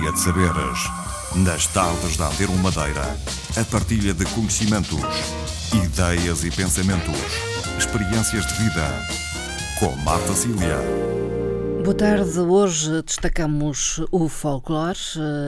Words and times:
De 0.00 0.18
Saberes. 0.18 0.78
Nas 1.36 1.66
tardes 1.68 2.16
da 2.16 2.26
Antero 2.26 2.52
Madeira, 2.54 3.16
a 3.56 3.64
partilha 3.70 4.12
de 4.12 4.24
conhecimentos, 4.26 5.00
ideias 5.72 6.42
e 6.44 6.50
pensamentos, 6.50 7.14
experiências 7.78 8.44
de 8.46 8.54
vida. 8.54 9.06
Com 9.78 9.94
Marta 10.02 10.34
Cília. 10.34 10.78
Boa 11.82 11.94
tarde. 11.94 12.38
Hoje 12.40 13.02
destacamos 13.02 14.00
o 14.10 14.28
folclore, 14.28 14.98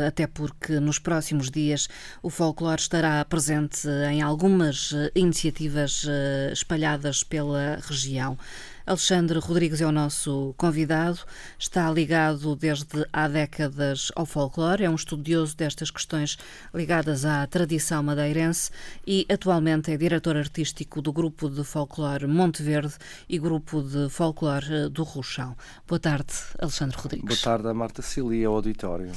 até 0.07 0.27
porque 0.27 0.79
nos 0.79 0.99
próximos 0.99 1.51
dias 1.51 1.89
o 2.23 2.31
folclore 2.31 2.81
estará 2.81 3.25
presente 3.25 3.89
em 4.11 4.23
algumas 4.23 4.95
iniciativas 5.15 6.07
espalhadas 6.53 7.25
pela 7.25 7.79
região. 7.83 8.39
Alexandre 8.87 9.41
Rodrigues 9.41 9.81
é 9.81 9.87
o 9.87 9.91
nosso 9.91 10.55
convidado, 10.57 11.19
está 11.59 11.91
ligado 11.91 12.55
desde 12.55 13.05
há 13.13 13.27
décadas 13.27 14.13
ao 14.15 14.25
folclore, 14.25 14.85
é 14.85 14.89
um 14.89 14.95
estudioso 14.95 15.57
destas 15.57 15.91
questões 15.91 16.39
ligadas 16.73 17.25
à 17.25 17.45
tradição 17.49 18.01
madeirense 18.01 18.71
e 19.05 19.27
atualmente 19.29 19.91
é 19.91 19.97
diretor 19.97 20.37
artístico 20.37 21.03
do 21.03 21.13
grupo 21.13 21.51
de 21.51 21.65
folclore 21.65 22.29
Monte 22.29 22.63
Verde 22.63 22.95
e 23.29 23.41
grupo 23.41 23.83
de 23.83 24.09
folclore 24.09 24.89
do 24.89 25.03
Rochão. 25.03 25.57
Boa 25.89 25.99
tarde, 25.99 26.33
Alexandre 26.57 26.97
Rodrigues. 26.97 27.43
Boa 27.43 27.59
tarde, 27.59 27.77
Marta 27.77 28.03
Cilia, 28.03 28.47
ao 28.47 28.55
auditório. 28.55 29.11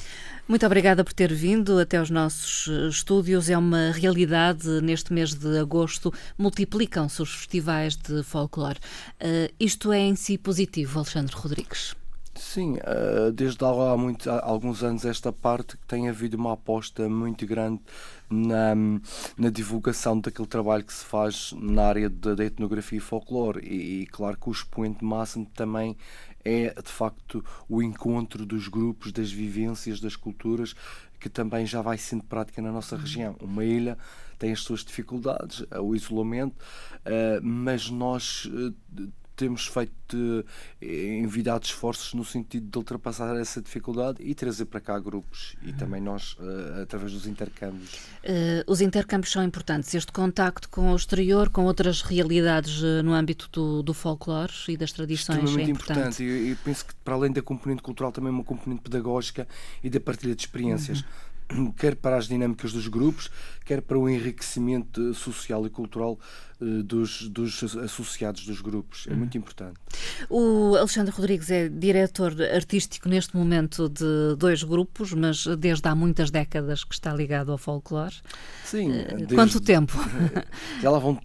Muito 0.50 0.66
obrigada 0.66 1.04
por 1.04 1.14
ter 1.14 1.32
vindo 1.32 1.78
até 1.78 1.98
aos 1.98 2.10
nossos 2.10 2.68
estúdios. 2.90 3.52
É 3.52 3.58
uma 3.58 3.92
realidade, 3.92 4.68
neste 4.82 5.14
mês 5.14 5.36
de 5.36 5.60
agosto, 5.60 6.12
multiplicam-se 6.40 7.22
os 7.22 7.30
festivais 7.30 7.96
de 7.96 8.24
folclore. 8.24 8.80
Uh, 9.22 9.54
isto 9.60 9.92
é 9.92 10.00
em 10.00 10.16
si 10.16 10.40
positivo, 10.40 10.98
Alexandre 10.98 11.36
Rodrigues? 11.36 11.96
Sim, 12.34 12.78
uh, 12.78 13.32
desde 13.32 13.64
há, 13.64 13.68
há 13.68 14.46
alguns 14.46 14.82
anos 14.82 15.06
esta 15.06 15.32
parte 15.32 15.78
tem 15.86 16.10
havido 16.10 16.36
uma 16.36 16.54
aposta 16.54 17.08
muito 17.08 17.46
grande 17.46 17.82
na, 18.30 18.74
na 19.38 19.50
divulgação 19.52 20.20
daquele 20.20 20.48
trabalho 20.48 20.84
que 20.84 20.94
se 20.94 21.04
faz 21.04 21.54
na 21.60 21.84
área 21.84 22.10
da 22.10 22.44
etnografia 22.44 22.98
e 22.98 23.02
folclore 23.02 23.60
e, 23.60 24.02
e 24.02 24.06
claro 24.08 24.38
que 24.38 24.50
o 24.50 24.52
expoente 24.52 25.04
máximo 25.04 25.46
também 25.54 25.98
é 26.44 26.74
de 26.82 26.92
facto 26.92 27.44
o 27.68 27.82
encontro 27.82 28.46
dos 28.46 28.68
grupos, 28.68 29.12
das 29.12 29.32
vivências, 29.32 30.00
das 30.00 30.16
culturas, 30.16 30.76
que 31.20 31.30
também 31.30 31.66
já 31.66 31.82
vai 31.82 31.98
sendo 31.98 32.24
prática 32.24 32.62
na 32.62 32.72
nossa 32.72 32.96
região. 32.96 33.36
Uma 33.42 33.66
ilha 33.66 33.98
tem 34.38 34.54
as 34.54 34.62
suas 34.62 34.84
dificuldades, 34.84 35.66
o 35.82 35.94
isolamento, 35.94 36.56
eh, 37.04 37.40
mas 37.44 37.90
nós 37.90 38.50
eh, 38.98 39.04
temos 39.40 39.68
feito 39.68 40.46
eh, 40.82 41.18
envidado 41.18 41.66
esforços 41.66 42.14
no 42.14 42.26
sentido 42.26 42.70
de 42.70 42.78
ultrapassar 42.78 43.38
essa 43.38 43.62
dificuldade 43.62 44.22
e 44.22 44.36
trazer 44.36 44.66
para 44.66 44.82
cá 44.82 45.00
grupos 45.00 45.56
e 45.64 45.72
também 45.72 46.02
nós 46.02 46.34
uh, 46.34 46.82
através 46.84 47.14
dos 47.14 47.26
intercâmbios. 47.26 47.94
Uh, 48.22 48.68
os 48.68 48.82
intercâmbios 48.82 49.32
são 49.32 49.42
importantes, 49.42 49.96
este 49.96 50.12
contacto 50.12 50.68
com 50.68 50.92
o 50.92 50.96
exterior, 50.96 51.50
com 51.50 51.64
outras 51.64 52.02
realidades 52.02 52.82
no 53.02 53.14
âmbito 53.14 53.48
do, 53.50 53.82
do 53.82 53.94
folclore 53.94 54.52
e 54.68 54.76
das 54.76 54.92
tradições 54.92 55.56
é 55.56 55.62
importante. 55.62 55.72
importante. 55.72 56.24
E, 56.24 56.52
e 56.52 56.56
penso 56.56 56.86
que 56.86 56.94
para 56.96 57.14
além 57.14 57.32
da 57.32 57.42
componente 57.42 57.82
cultural 57.82 58.12
também 58.12 58.30
é 58.30 58.34
uma 58.34 58.44
componente 58.44 58.82
pedagógica 58.82 59.48
e 59.82 59.90
da 59.90 60.02
partilha 60.02 60.36
de 60.36 60.42
experiências. 60.42 61.00
Uhum 61.00 61.30
quer 61.78 61.96
para 61.96 62.18
as 62.18 62.28
dinâmicas 62.28 62.72
dos 62.72 62.88
grupos, 62.88 63.30
quer 63.66 63.82
para 63.82 63.98
o 63.98 64.08
enriquecimento 64.08 65.14
social 65.14 65.66
e 65.66 65.70
cultural 65.70 66.20
eh, 66.20 66.49
dos, 66.60 67.30
dos 67.30 67.64
associados 67.78 68.46
dos 68.46 68.62
grupos. 68.62 69.08
É 69.10 69.16
muito 69.16 69.38
importante. 69.38 69.80
O 70.30 70.76
Alexandre 70.76 71.14
Rodrigues 71.14 71.50
é 71.50 71.70
diretor 71.70 72.36
artístico 72.42 73.08
neste 73.08 73.36
momento 73.36 73.88
de 73.88 74.36
dois 74.38 74.64
grupos, 74.64 75.14
mas 75.14 75.46
desde 75.58 75.88
há 75.88 75.96
muitas 75.96 76.30
décadas 76.30 76.84
que 76.84 76.94
está 76.94 77.14
ligado 77.14 77.52
ao 77.52 77.58
folclore. 77.58 78.16
Sim. 78.66 78.92
Eh, 78.92 79.16
desde, 79.16 79.36
Quanto 79.36 79.60
tempo? 79.62 79.94
Já 80.82 80.92
lá 80.92 81.00
vão 81.00 81.20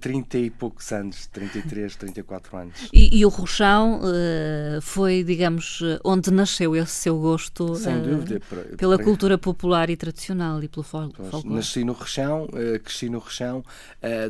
30 0.00 0.38
e 0.38 0.50
poucos 0.50 0.92
anos, 0.92 1.26
33, 1.26 1.96
34 1.96 2.56
anos. 2.56 2.74
E, 2.92 3.18
e 3.18 3.26
o 3.26 3.28
Rochão 3.28 4.00
uh, 4.00 4.80
foi, 4.80 5.24
digamos, 5.24 5.82
onde 6.04 6.30
nasceu 6.30 6.76
esse 6.76 6.92
seu 6.92 7.18
gosto 7.18 7.74
Sem 7.74 8.00
dúvida, 8.00 8.40
pela 8.76 8.98
cultura 8.98 9.36
popular 9.36 9.90
e 9.90 9.96
tradicional 9.96 10.62
e 10.62 10.68
pelo 10.68 10.84
folclore. 10.84 11.48
Nasci 11.48 11.84
no 11.84 11.92
Rochão, 11.92 12.48
cresci 12.84 13.08
no 13.08 13.18
Rochão, 13.18 13.64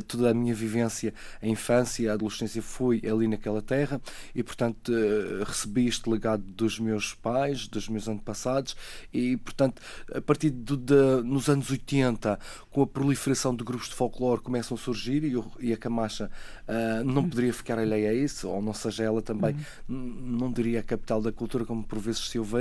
toda 0.07 0.30
a 0.31 0.33
minha 0.33 0.53
vivência, 0.53 1.13
a 1.41 1.47
infância, 1.47 2.11
a 2.11 2.13
adolescência 2.13 2.61
foi 2.61 3.01
ali 3.09 3.27
naquela 3.27 3.61
terra 3.61 4.01
e, 4.33 4.43
portanto, 4.43 4.91
eh, 4.93 5.43
recebi 5.45 5.87
este 5.87 6.09
legado 6.09 6.43
dos 6.43 6.79
meus 6.79 7.13
pais, 7.13 7.67
dos 7.67 7.89
meus 7.89 8.07
antepassados 8.07 8.75
e, 9.13 9.37
portanto, 9.37 9.81
a 10.13 10.21
partir 10.21 10.49
do, 10.49 10.77
de, 10.77 11.23
nos 11.23 11.49
anos 11.49 11.69
80, 11.69 12.39
com 12.69 12.81
a 12.81 12.87
proliferação 12.87 13.55
de 13.55 13.63
grupos 13.63 13.89
de 13.89 13.95
folclore 13.95 14.41
começam 14.41 14.75
a 14.75 14.79
surgir 14.79 15.23
e, 15.23 15.33
e 15.59 15.73
a 15.73 15.77
Camacha 15.77 16.29
uh, 16.67 17.03
não 17.03 17.27
poderia 17.27 17.53
ficar 17.53 17.77
alheia 17.77 18.11
a 18.11 18.13
isso, 18.13 18.47
ou 18.47 18.61
não 18.61 18.73
seja 18.73 19.03
ela 19.03 19.21
também, 19.21 19.55
não 19.87 20.51
diria 20.51 20.79
a 20.79 20.83
capital 20.83 21.21
da 21.21 21.31
cultura 21.31 21.65
como 21.65 21.83
por 21.83 21.99
vezes 21.99 22.29
se 22.29 22.39
ouve 22.39 22.51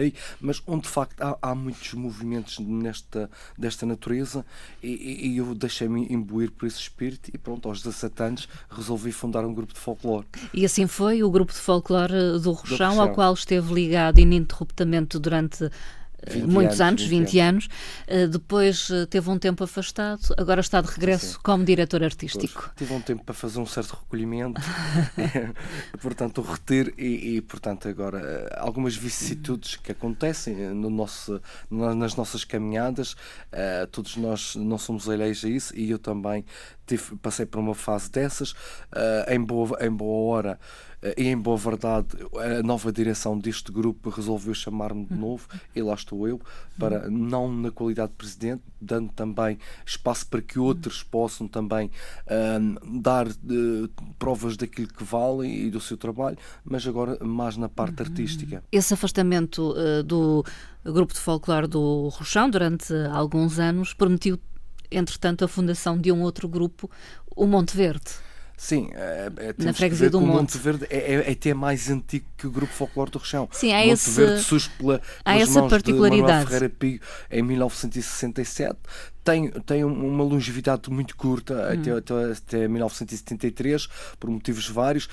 mas 0.41 0.63
onde 0.67 0.83
de 0.83 0.89
facto 0.89 1.21
há, 1.21 1.37
há 1.43 1.55
muitos 1.55 1.93
movimentos 1.95 2.59
nesta, 2.59 3.31
desta 3.59 3.85
natureza 3.85 4.45
e, 4.83 5.29
e 5.29 5.37
eu 5.37 5.55
deixei-me 5.55 6.07
imbuir 6.13 6.51
por 6.51 6.67
esse 6.67 6.79
espírito 6.79 7.31
e 7.33 7.39
pronto, 7.39 7.60
pronto, 7.61 7.69
aos 7.69 7.83
17 7.83 8.23
anos, 8.23 8.49
resolvi 8.71 9.13
fundar 9.13 9.45
um 9.45 9.53
grupo 9.53 9.75
de 9.75 9.79
folclore. 9.79 10.27
E 10.53 10.65
assim 10.65 10.87
foi 10.87 11.23
o 11.23 11.31
grupo 11.31 11.53
de 11.53 11.59
folclore 11.59 12.41
do 12.43 12.53
Rochão, 12.53 13.01
ao 13.01 13.13
qual 13.13 13.35
esteve 13.35 13.73
ligado 13.73 14.19
ininterruptamente 14.19 15.19
durante 15.19 15.71
muitos 16.47 16.81
anos, 16.81 17.03
anos 17.03 17.03
20, 17.03 17.27
20 17.27 17.39
anos. 17.41 17.69
Uh, 18.09 18.29
depois 18.29 18.91
uh, 18.91 19.07
teve 19.07 19.31
um 19.31 19.39
tempo 19.39 19.65
afastado, 19.65 20.21
agora 20.37 20.61
está 20.61 20.81
de 20.81 20.89
regresso 20.89 21.35
sim. 21.35 21.39
como 21.43 21.65
diretor 21.65 22.03
artístico. 22.03 22.63
Pois, 22.65 22.77
tive 22.77 22.95
um 22.95 23.01
tempo 23.01 23.25
para 23.25 23.35
fazer 23.35 23.59
um 23.59 23.67
certo 23.67 23.93
recolhimento, 23.93 24.61
portanto, 26.01 26.43
reter 26.43 26.93
e, 26.99 27.37
e, 27.37 27.41
portanto, 27.41 27.89
agora 27.89 28.55
algumas 28.59 28.97
vicissitudes 28.97 29.77
que 29.77 29.93
acontecem 29.93 30.55
no 30.75 30.91
nosso, 30.91 31.41
nas 31.71 32.15
nossas 32.17 32.45
caminhadas. 32.45 33.17
todos 33.91 34.17
nós 34.17 34.57
não 34.57 34.79
somos 34.79 35.09
alheios 35.09 35.45
a 35.45 35.49
isso 35.49 35.77
e 35.77 35.91
eu 35.91 35.99
também 35.99 36.45
tive, 36.97 37.17
passei 37.17 37.47
por 37.47 37.59
uma 37.59 37.75
fase 37.75 38.11
dessas. 38.11 38.55
em, 39.29 39.41
boa, 39.41 39.77
em 39.85 39.91
boa 39.91 40.35
hora 40.35 40.59
e 41.17 41.29
em 41.29 41.37
boa 41.37 41.57
verdade 41.57 42.09
a 42.59 42.63
nova 42.63 42.93
direção 42.93 43.39
deste 43.39 43.73
grupo 43.73 44.11
resolveu 44.11 44.53
chamar-me 44.53 45.07
de 45.07 45.15
novo 45.15 45.49
e 45.75 45.81
lá 45.81 45.95
estou 45.95 46.29
eu 46.29 46.41
para 46.79 47.09
não 47.09 47.51
na 47.51 47.71
qualidade 47.71 48.11
de 48.11 48.19
presidente 48.19 48.63
dando 48.81 49.11
também 49.13 49.59
espaço 49.85 50.27
para 50.27 50.43
que 50.43 50.59
outros 50.59 51.03
possam 51.03 51.49
também 51.49 51.91
uh, 52.27 53.01
dar 53.01 53.27
uh, 53.27 53.33
provas 54.19 54.57
daquilo 54.59 54.89
que 54.89 55.03
valem 55.03 55.67
e 55.67 55.71
do 55.71 55.81
seu 55.81 55.97
trabalho 55.97 56.37
mas 56.65 56.87
agora 56.87 57.23
mais 57.25 57.57
na 57.57 57.69
parte 57.69 58.03
artística. 58.03 58.63
Esse 58.71 58.93
afastamento 58.93 59.73
uh, 59.73 60.03
do 60.03 60.45
grupo 60.85 61.15
de 61.15 61.21
folclore 61.21 61.67
do 61.67 62.09
Rochão 62.09 62.51
durante 62.51 62.93
alguns 63.11 63.59
anos 63.59 63.95
permitiu 63.95 64.39
entretanto 64.91 65.45
a 65.45 65.49
fundação 65.49 65.99
de 65.99 66.11
um 66.11 66.23
outro 66.23 66.49
grupo 66.49 66.91
o 67.37 67.47
Monte 67.47 67.77
Verde 67.77 68.11
Sim, 68.61 68.91
é, 68.93 69.33
é, 69.39 69.65
na 69.65 69.73
freguesia 69.73 70.11
do 70.11 70.21
Monte. 70.21 70.37
Monte 70.37 70.59
Verde 70.59 70.87
é, 70.91 70.99
é, 70.99 71.15
é, 71.31 71.33
até 71.33 71.55
mais 71.55 71.89
antigo 71.89 72.27
que 72.37 72.47
o 72.47 72.51
Grupo 72.51 72.71
Folclore 72.71 73.11
do 73.11 73.19
Rechão. 73.19 73.49
Sim, 73.51 73.73
há 73.73 73.79
Monte 73.79 73.93
esse, 73.93 74.11
Verde 74.11 74.43
surge 74.43 74.69
pela, 74.77 75.01
há 75.25 75.39
essa 75.39 75.63
particularidade. 75.67 76.41
de 76.41 76.45
Ferreira 76.45 76.69
Pigo 76.69 77.03
em 77.31 77.43
1967. 77.43 78.77
Tem, 79.25 79.51
tem 79.65 79.83
uma 79.83 80.23
longevidade 80.23 80.91
muito 80.91 81.17
curta, 81.17 81.55
hum. 81.55 81.81
até, 81.81 81.91
até, 81.91 82.33
até 82.33 82.69
1973, 82.69 83.89
por 84.19 84.29
motivos 84.29 84.69
vários 84.69 85.09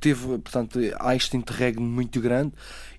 teve, 0.00 0.38
portanto, 0.38 0.78
há 0.98 1.16
este 1.16 1.36
interregno 1.36 1.86
muito 1.86 2.20
grande 2.20 2.52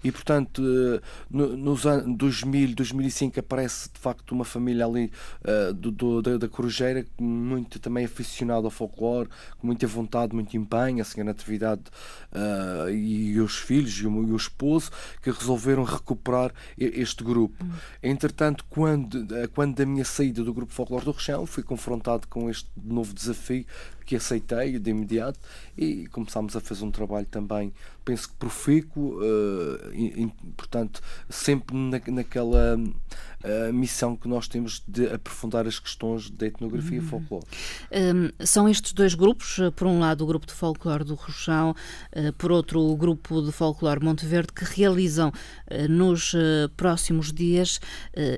e, 0.07 0.11
portanto, 0.11 0.63
eh, 0.63 1.01
nos 1.29 1.85
anos 1.85 2.17
2000, 2.17 2.75
2005 2.75 3.41
aparece 3.41 3.89
de 3.93 3.99
facto 3.99 4.31
uma 4.31 4.45
família 4.45 4.85
ali 4.85 5.11
uh, 5.43 5.73
do, 5.73 5.91
do, 5.91 6.21
da, 6.21 6.37
da 6.37 6.47
Corujeira 6.47 7.05
muito 7.19 7.77
também 7.77 8.05
aficionada 8.05 8.65
ao 8.65 8.71
folclore, 8.71 9.27
com 9.59 9.67
muita 9.67 9.85
vontade, 9.85 10.33
muito 10.33 10.55
empenho, 10.55 11.01
a 11.01 11.03
senhora 11.03 11.33
Natividade 11.33 11.81
uh, 12.31 12.89
e 12.89 13.37
os 13.41 13.57
filhos 13.57 13.99
e 13.99 14.07
o, 14.07 14.29
e 14.29 14.31
o, 14.31 14.37
esposo 14.37 14.91
que 15.21 15.29
resolveram 15.29 15.83
recuperar 15.83 16.53
este 16.77 17.21
grupo. 17.21 17.61
Uhum. 17.61 17.73
Entretanto, 18.01 18.63
quando, 18.69 19.27
quando 19.53 19.75
da 19.75 19.85
minha 19.85 20.05
saída 20.05 20.41
do 20.41 20.53
grupo 20.53 20.71
Folclore 20.71 21.03
do 21.03 21.11
Rechão, 21.11 21.45
fui 21.45 21.63
confrontado 21.63 22.29
com 22.29 22.49
este 22.49 22.69
novo 22.81 23.13
desafio 23.13 23.65
que 24.05 24.15
aceitei 24.15 24.79
de 24.79 24.89
imediato 24.89 25.37
e 25.77 26.07
começámos 26.07 26.55
a 26.55 26.61
fazer 26.61 26.85
um 26.85 26.91
trabalho 26.91 27.25
também 27.25 27.73
penso 28.07 28.29
que 28.29 28.35
profícuo, 28.35 29.19
uh, 29.19 30.31
portanto, 30.55 31.01
sempre 31.29 31.75
na, 31.75 31.99
naquela 32.07 32.77
uh, 32.77 33.73
missão 33.73 34.15
que 34.15 34.29
nós 34.29 34.47
temos 34.47 34.81
de 34.87 35.07
aprofundar 35.07 35.67
as 35.67 35.77
questões 35.77 36.29
da 36.29 36.47
etnografia 36.47 36.99
uhum. 36.99 37.05
e 37.05 37.09
folclore. 37.09 37.45
Um, 37.91 38.45
são 38.45 38.69
estes 38.69 38.93
dois 38.93 39.13
grupos, 39.13 39.57
por 39.75 39.87
um 39.87 39.99
lado 39.99 40.23
o 40.23 40.27
grupo 40.27 40.47
de 40.47 40.53
folclore 40.53 41.03
do 41.03 41.15
Rochão, 41.15 41.71
uh, 42.15 42.31
por 42.37 42.49
outro 42.49 42.79
o 42.79 42.95
grupo 42.95 43.41
de 43.41 43.51
folclore 43.51 44.01
Monteverde, 44.01 44.53
que 44.53 44.63
realizam 44.63 45.33
nos 45.89 46.33
próximos 46.77 47.33
dias 47.33 47.79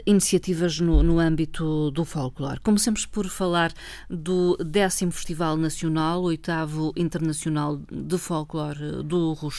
iniciativas 0.06 0.80
no, 0.80 1.04
no 1.04 1.20
âmbito 1.20 1.92
do 1.92 2.04
folclore. 2.04 2.60
Começamos 2.62 3.06
por 3.06 3.28
falar 3.28 3.72
do 4.10 4.58
décimo 4.58 5.12
Festival 5.12 5.58
Nacional, 5.58 6.24
oitavo 6.24 6.92
Internacional 6.96 7.78
de 7.78 8.18
Folclore 8.18 9.04
do 9.04 9.34
Rochão, 9.34 9.59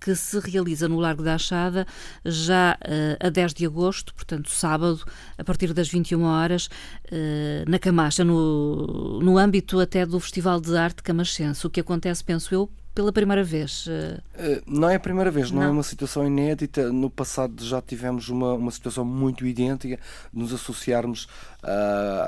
que 0.00 0.14
se 0.14 0.38
realiza 0.38 0.88
no 0.88 0.98
Largo 0.98 1.22
da 1.22 1.34
Achada 1.34 1.86
já 2.24 2.76
uh, 2.82 3.26
a 3.26 3.30
10 3.30 3.54
de 3.54 3.66
agosto, 3.66 4.14
portanto 4.14 4.50
sábado, 4.50 5.02
a 5.38 5.44
partir 5.44 5.72
das 5.72 5.88
21 5.88 6.22
horas, 6.22 6.66
uh, 6.66 7.68
na 7.68 7.78
Camacha, 7.78 8.22
no, 8.22 9.20
no 9.20 9.38
âmbito 9.38 9.80
até 9.80 10.04
do 10.04 10.20
Festival 10.20 10.60
de 10.60 10.76
Arte 10.76 11.02
Camachense. 11.02 11.66
O 11.66 11.70
que 11.70 11.80
acontece, 11.80 12.22
penso 12.22 12.54
eu, 12.54 12.70
pela 12.94 13.12
primeira 13.12 13.42
vez? 13.42 13.86
Eh, 14.34 14.62
não 14.66 14.88
é 14.88 14.94
a 14.94 15.00
primeira 15.00 15.30
vez, 15.30 15.50
não, 15.50 15.62
é 15.62 15.64
não, 15.64 15.70
é 15.70 15.72
uma 15.72 15.82
situação 15.82 16.24
inédita. 16.26 16.92
No 16.92 17.10
passado 17.10 17.64
já 17.64 17.82
tivemos 17.82 18.28
uma, 18.28 18.54
uma 18.54 18.70
situação 18.70 19.04
muito 19.04 19.44
idêntica 19.44 19.98
de 20.32 20.38
nos 20.38 20.52
associarmos 20.52 21.26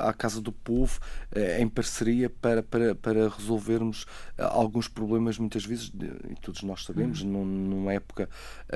à 0.01 0.13
Casa 0.13 0.41
do 0.41 0.51
Povo 0.51 0.99
uh, 1.35 1.61
em 1.61 1.67
parceria 1.67 2.29
para, 2.29 2.63
para, 2.63 2.95
para 2.95 3.29
resolvermos 3.29 4.03
uh, 4.03 4.43
alguns 4.43 4.87
problemas, 4.87 5.37
muitas 5.37 5.65
vezes, 5.65 5.91
e 6.29 6.35
todos 6.41 6.63
nós 6.63 6.83
sabemos, 6.83 7.21
uhum. 7.21 7.45
numa 7.45 7.93
época 7.93 8.29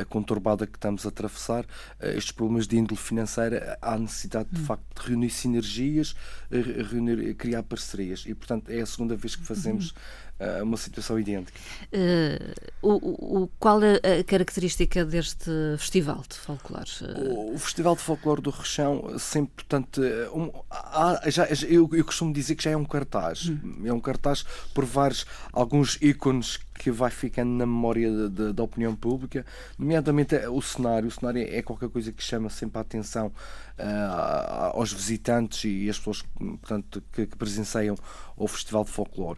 conturbada 0.09 0.65
que 0.65 0.77
estamos 0.77 1.05
a 1.05 1.09
atravessar, 1.09 1.65
estes 2.01 2.31
problemas 2.31 2.67
de 2.67 2.77
índole 2.77 2.99
financeira, 2.99 3.77
há 3.81 3.97
necessidade 3.97 4.49
de 4.51 4.59
uhum. 4.59 4.65
facto 4.65 5.01
de 5.01 5.09
reunir 5.09 5.29
sinergias, 5.29 6.15
reunir, 6.89 7.33
criar 7.35 7.63
parcerias. 7.63 8.23
E 8.25 8.33
portanto 8.33 8.69
é 8.69 8.81
a 8.81 8.85
segunda 8.85 9.15
vez 9.15 9.35
que 9.35 9.43
fazemos. 9.43 9.91
Uhum 9.91 10.31
uma 10.63 10.77
situação 10.77 11.19
idêntica. 11.19 11.59
Uh, 11.93 12.53
o, 12.81 13.43
o, 13.43 13.47
qual 13.59 13.81
é 13.83 14.19
a 14.19 14.23
característica 14.23 15.05
deste 15.05 15.51
festival 15.77 16.23
de 16.27 16.35
folclore? 16.35 16.89
O, 17.15 17.53
o 17.53 17.59
Festival 17.59 17.95
de 17.95 18.01
Folclore 18.01 18.41
do 18.41 18.49
Rechão 18.49 19.17
sempre, 19.19 19.53
portanto, 19.53 20.01
um, 20.33 20.50
há, 20.69 21.21
já, 21.27 21.45
eu, 21.67 21.89
eu, 21.93 22.05
costumo 22.05 22.33
dizer 22.33 22.55
que 22.55 22.63
já 22.63 22.71
é 22.71 22.77
um 22.77 22.85
cartaz. 22.85 23.49
Hum. 23.49 23.81
É 23.85 23.93
um 23.93 23.99
cartaz 23.99 24.43
por 24.73 24.85
vários, 24.85 25.25
alguns 25.51 25.97
ícones 26.01 26.59
que 26.81 26.89
vai 26.89 27.11
ficando 27.11 27.51
na 27.51 27.65
memória 27.67 28.09
da 28.27 28.63
opinião 28.63 28.95
pública, 28.95 29.45
nomeadamente 29.77 30.35
o 30.47 30.59
cenário. 30.63 31.09
O 31.09 31.11
cenário 31.11 31.47
é 31.47 31.61
qualquer 31.61 31.89
coisa 31.89 32.11
que 32.11 32.23
chama 32.23 32.49
sempre 32.49 32.79
a 32.79 32.81
atenção 32.81 33.27
uh, 33.27 34.73
aos 34.73 34.91
visitantes 34.91 35.63
e 35.63 35.87
às 35.87 35.99
pessoas 35.99 36.23
portanto, 36.39 37.03
que, 37.11 37.27
que 37.27 37.37
presenciam 37.37 37.95
o 38.35 38.47
Festival 38.47 38.83
de 38.83 38.89
Folclore. 38.89 39.37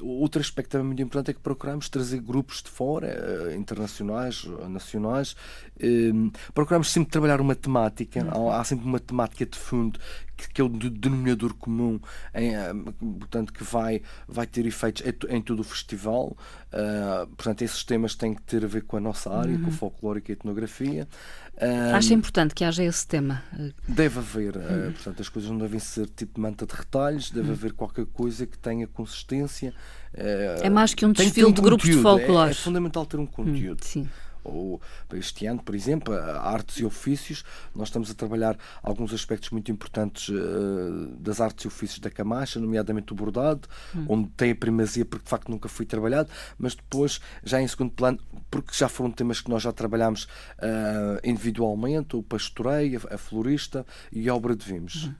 Outro 0.00 0.40
aspecto 0.40 0.70
também 0.70 0.88
muito 0.88 1.02
importante 1.02 1.30
é 1.30 1.34
que 1.34 1.40
procuramos 1.40 1.88
trazer 1.88 2.20
grupos 2.20 2.60
de 2.60 2.68
fora, 2.68 3.16
uh, 3.16 3.54
internacionais, 3.54 4.44
nacionais. 4.68 5.36
Uh, 5.76 6.32
procuramos 6.52 6.90
sempre 6.90 7.12
trabalhar 7.12 7.40
uma 7.40 7.54
temática, 7.54 8.26
há, 8.28 8.60
há 8.60 8.64
sempre 8.64 8.84
uma 8.86 8.98
temática 8.98 9.46
de 9.46 9.56
fundo 9.56 10.00
que, 10.48 10.60
é 10.60 10.64
o 10.64 10.68
denominador 10.68 11.54
comum, 11.54 12.00
em, 12.34 12.54
eh, 12.54 12.72
portanto, 13.18 13.52
que 13.52 13.62
vai, 13.62 14.02
vai 14.26 14.46
ter 14.46 14.66
efeitos 14.66 15.02
em 15.28 15.42
todo 15.42 15.60
o 15.60 15.64
festival. 15.64 16.36
Uh, 16.72 17.26
portanto, 17.26 17.62
esses 17.62 17.84
temas 17.84 18.14
têm 18.14 18.34
que 18.34 18.42
ter 18.42 18.64
a 18.64 18.66
ver 18.66 18.82
com 18.82 18.96
a 18.96 19.00
nossa 19.00 19.30
área, 19.30 19.54
uhum. 19.54 19.62
com 19.62 19.68
o 19.68 19.72
folclore 19.72 20.22
e 20.26 20.30
a 20.30 20.32
etnografia. 20.32 21.06
Uh, 21.54 21.94
Acha 21.94 22.14
importante 22.14 22.54
que 22.54 22.64
haja 22.64 22.82
esse 22.82 23.06
tema? 23.06 23.42
Deve 23.86 24.18
haver. 24.18 24.56
Uhum. 24.56 24.88
Uh, 24.88 24.92
portanto, 24.92 25.20
as 25.20 25.28
coisas 25.28 25.50
não 25.50 25.58
devem 25.58 25.78
ser 25.78 26.08
tipo 26.08 26.40
manta 26.40 26.64
de 26.64 26.74
retalhos, 26.74 27.30
deve 27.30 27.48
uhum. 27.48 27.52
haver 27.52 27.72
qualquer 27.72 28.06
coisa 28.06 28.46
que 28.46 28.58
tenha 28.58 28.86
consistência. 28.86 29.74
é 30.14 30.70
mais 30.70 30.94
que 30.94 31.04
um 31.04 31.12
desfile 31.12 31.46
um 31.46 31.52
de 31.52 31.60
grupos 31.60 31.88
de 31.88 32.00
folclore. 32.00 32.48
É, 32.48 32.52
é, 32.52 32.54
fundamental 32.54 33.04
ter 33.04 33.18
um 33.18 33.26
conteúdo. 33.26 33.84
sim 33.84 34.08
ou 34.44 34.80
este 35.14 35.46
ano, 35.46 35.62
por 35.62 35.74
exemplo, 35.74 36.14
artes 36.14 36.78
e 36.78 36.84
ofícios, 36.84 37.44
nós 37.74 37.88
estamos 37.88 38.10
a 38.10 38.14
trabalhar 38.14 38.56
alguns 38.82 39.12
aspectos 39.12 39.50
muito 39.50 39.70
importantes 39.70 40.28
uh, 40.28 41.16
das 41.18 41.40
artes 41.40 41.64
e 41.64 41.68
ofícios 41.68 41.98
da 41.98 42.10
Camacha, 42.10 42.58
nomeadamente 42.58 43.12
o 43.12 43.16
bordado, 43.16 43.68
hum. 43.94 44.06
onde 44.08 44.28
tem 44.30 44.52
a 44.52 44.56
primazia 44.56 45.04
porque 45.04 45.24
de 45.24 45.30
facto 45.30 45.48
nunca 45.50 45.68
foi 45.68 45.86
trabalhado, 45.86 46.30
mas 46.58 46.74
depois, 46.74 47.20
já 47.44 47.60
em 47.60 47.68
segundo 47.68 47.92
plano, 47.92 48.18
porque 48.50 48.72
já 48.72 48.88
foram 48.88 49.10
temas 49.10 49.40
que 49.40 49.50
nós 49.50 49.62
já 49.62 49.72
trabalhámos 49.72 50.24
uh, 50.24 51.20
individualmente, 51.24 52.16
o 52.16 52.22
pastoreio, 52.22 53.00
a, 53.10 53.18
florista 53.18 53.86
e 54.10 54.28
a 54.28 54.34
obra 54.34 54.54
de 54.56 54.64
vimos. 54.64 55.06
Hum. 55.06 55.14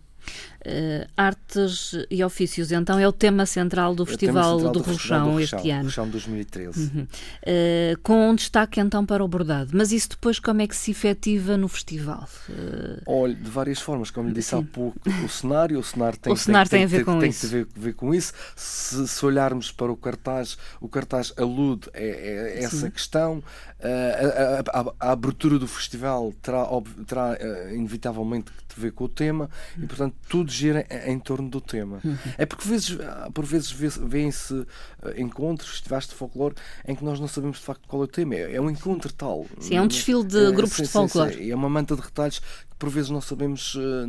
Uh, 0.64 1.08
artes 1.16 1.92
e 2.08 2.22
ofícios, 2.22 2.70
então, 2.70 2.96
é 2.96 3.08
o 3.08 3.10
tema 3.10 3.44
central 3.46 3.96
do, 3.96 4.04
é 4.04 4.06
Festival, 4.06 4.60
central 4.60 4.72
do, 4.72 4.78
do 4.80 4.90
Rochão 4.92 5.40
este 5.40 5.70
ano. 5.70 5.84
Rochão 5.84 6.08
2013. 6.08 6.78
Uhum. 6.80 7.02
Uh, 7.02 8.00
com 8.00 8.30
um 8.30 8.34
destaque 8.36 8.78
então 8.78 9.04
para 9.04 9.24
o 9.24 9.28
bordado. 9.28 9.70
Mas 9.74 9.90
isso 9.90 10.10
depois 10.10 10.38
como 10.38 10.62
é 10.62 10.68
que 10.68 10.76
se 10.76 10.92
efetiva 10.92 11.56
no 11.56 11.66
festival? 11.66 12.28
Uh... 12.48 13.02
Olha, 13.06 13.34
de 13.34 13.50
várias 13.50 13.80
formas, 13.80 14.12
como 14.12 14.28
lhe 14.28 14.34
disse 14.34 14.50
Sim. 14.50 14.60
há 14.60 14.62
pouco, 14.62 15.00
o 15.24 15.28
cenário, 15.28 15.80
o 15.80 15.82
cenário 15.82 16.18
tem, 16.18 16.30
o 16.32 16.36
cenário 16.36 16.70
tem, 16.70 16.80
tem, 16.80 16.88
tem 16.88 16.96
a 16.96 16.98
ver 16.98 17.04
com 17.04 17.18
tem, 17.18 17.30
isso. 17.30 17.40
Tem 17.40 17.50
ver, 17.50 17.68
ver 17.74 17.94
com 17.94 18.14
isso. 18.14 18.32
Se, 18.54 19.08
se, 19.08 19.26
olharmos 19.26 19.72
para 19.72 19.90
o 19.90 19.96
cartaz, 19.96 20.56
o 20.80 20.88
cartaz 20.88 21.32
alude 21.36 21.88
a, 21.92 21.98
a 21.98 22.58
essa 22.58 22.76
Sim. 22.76 22.90
questão. 22.90 23.42
A, 23.82 24.78
a, 24.78 25.08
a, 25.08 25.10
abertura 25.10 25.58
do 25.58 25.66
festival 25.66 26.32
terá, 26.40 26.64
terá 27.04 27.36
inevitavelmente 27.72 28.52
que 28.68 28.80
ver 28.80 28.92
com 28.92 29.04
o 29.04 29.08
tema 29.08 29.50
e, 29.76 29.86
portanto, 29.86 30.14
tudo 30.28 30.51
gira 30.52 30.86
em, 31.06 31.18
torno 31.18 31.48
do 31.48 31.60
tema. 31.60 32.00
Uhum. 32.04 32.16
É 32.36 32.46
porque, 32.46 32.64
por 32.64 32.70
vezes, 32.70 32.98
por 33.34 33.44
vezes 33.44 33.70
vêem-se 33.70 34.66
eh, 35.02 35.20
encontros, 35.20 35.70
festivais 35.70 36.06
de 36.06 36.14
folclore, 36.14 36.54
em 36.86 36.94
que 36.94 37.04
nós 37.04 37.18
não 37.18 37.28
sabemos 37.28 37.58
de 37.58 37.64
facto 37.64 37.86
qual 37.88 38.02
é 38.02 38.04
o 38.04 38.08
tema. 38.08 38.34
É, 38.34 38.54
é 38.54 38.60
um 38.60 38.70
encontro 38.70 39.12
tal. 39.12 39.46
Sim, 39.60 39.76
é 39.76 39.82
um 39.82 39.86
desfile 39.86 40.24
de 40.24 40.46
é, 40.46 40.50
grupos 40.50 40.76
sim, 40.76 40.82
de 40.82 40.88
folclore. 40.88 41.34
Sim, 41.34 41.50
é 41.50 41.54
uma 41.54 41.68
manta 41.68 41.96
de 41.96 42.02
retalhos 42.02 42.38
que, 42.38 42.76
por 42.78 42.90
vezes, 42.90 43.10
não 43.10 43.20
sabemos 43.20 43.74
uh, 43.74 44.06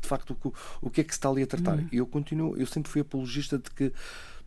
de 0.00 0.08
facto 0.08 0.36
o, 0.44 0.54
o, 0.80 0.90
que 0.90 1.00
é 1.00 1.04
que 1.04 1.12
se 1.12 1.18
está 1.18 1.28
ali 1.28 1.42
a 1.42 1.46
tratar. 1.46 1.78
Uhum. 1.78 1.88
E 1.92 1.96
eu 1.98 2.06
continuo, 2.06 2.56
eu 2.56 2.66
sempre 2.66 2.90
fui 2.90 3.00
apologista 3.00 3.58
de 3.58 3.70
que 3.70 3.92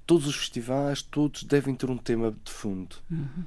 todos 0.10 0.26
os 0.26 0.36
festivais, 0.36 1.04
todos 1.04 1.44
devem 1.44 1.76
ter 1.76 1.88
um 1.88 1.96
tema 1.96 2.32
de 2.44 2.52
fundo. 2.52 2.96
Uhum. 3.12 3.46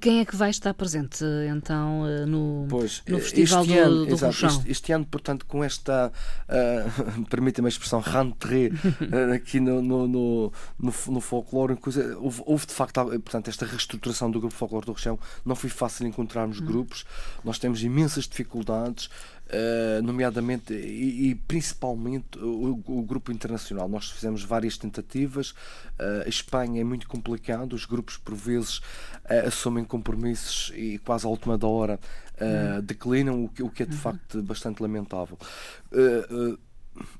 Quem 0.00 0.20
é 0.20 0.24
que 0.24 0.36
vai 0.36 0.48
estar 0.48 0.72
presente 0.72 1.24
então 1.52 2.06
eh, 2.06 2.24
no, 2.24 2.66
pois, 2.68 3.02
no 3.08 3.18
Festival 3.18 3.66
do, 3.66 3.72
ano, 3.72 4.06
do 4.06 4.14
exato, 4.14 4.46
este, 4.46 4.70
este, 4.70 4.92
ano, 4.92 5.04
portanto, 5.04 5.44
com 5.44 5.64
esta, 5.64 6.12
uh, 6.48 7.24
permitem-me 7.28 7.66
a 7.66 7.68
expressão, 7.68 7.98
rentrée 7.98 8.68
uh, 8.68 9.32
aqui 9.34 9.58
no, 9.58 9.82
no, 9.82 10.06
no, 10.06 10.52
no, 10.78 10.94
no 11.08 11.20
folclore, 11.20 11.74
coisa, 11.74 12.16
houve, 12.18 12.44
houve, 12.46 12.64
de 12.64 12.74
facto 12.74 13.04
portanto, 13.04 13.48
esta 13.48 13.66
reestruturação 13.66 14.30
do 14.30 14.38
grupo 14.38 14.54
Folclore 14.54 14.86
do 14.86 14.92
Região. 14.92 15.18
Não 15.44 15.56
foi 15.56 15.68
fácil 15.68 16.06
encontrarmos 16.06 16.60
uhum. 16.60 16.66
grupos, 16.66 17.04
nós 17.42 17.58
temos 17.58 17.82
imensas 17.82 18.28
dificuldades. 18.28 19.10
Uh, 19.48 20.02
nomeadamente 20.02 20.74
e, 20.74 21.30
e 21.30 21.34
principalmente 21.34 22.38
o, 22.38 22.82
o, 22.86 23.02
grupo 23.02 23.32
internacional. 23.32 23.88
Nós 23.88 24.10
fizemos 24.10 24.44
várias 24.44 24.76
tentativas. 24.76 25.52
Uh, 25.98 26.26
a 26.26 26.28
Espanha 26.28 26.82
é 26.82 26.84
muito 26.84 27.08
complicado, 27.08 27.72
os 27.72 27.86
grupos 27.86 28.18
por 28.18 28.34
vezes 28.34 28.76
uh, 28.76 29.46
assumem 29.46 29.84
compromissos 29.84 30.70
e 30.76 30.98
quase 30.98 31.24
à 31.24 31.30
última 31.30 31.56
da 31.56 31.66
hora 31.66 31.98
hum. 32.38 32.82
declinam, 32.82 33.44
o 33.44 33.48
que, 33.48 33.62
o 33.62 33.70
que 33.70 33.84
é 33.84 33.86
de 33.86 33.94
uhum. 33.94 33.98
facto 33.98 34.42
bastante 34.42 34.82
lamentável. 34.82 35.38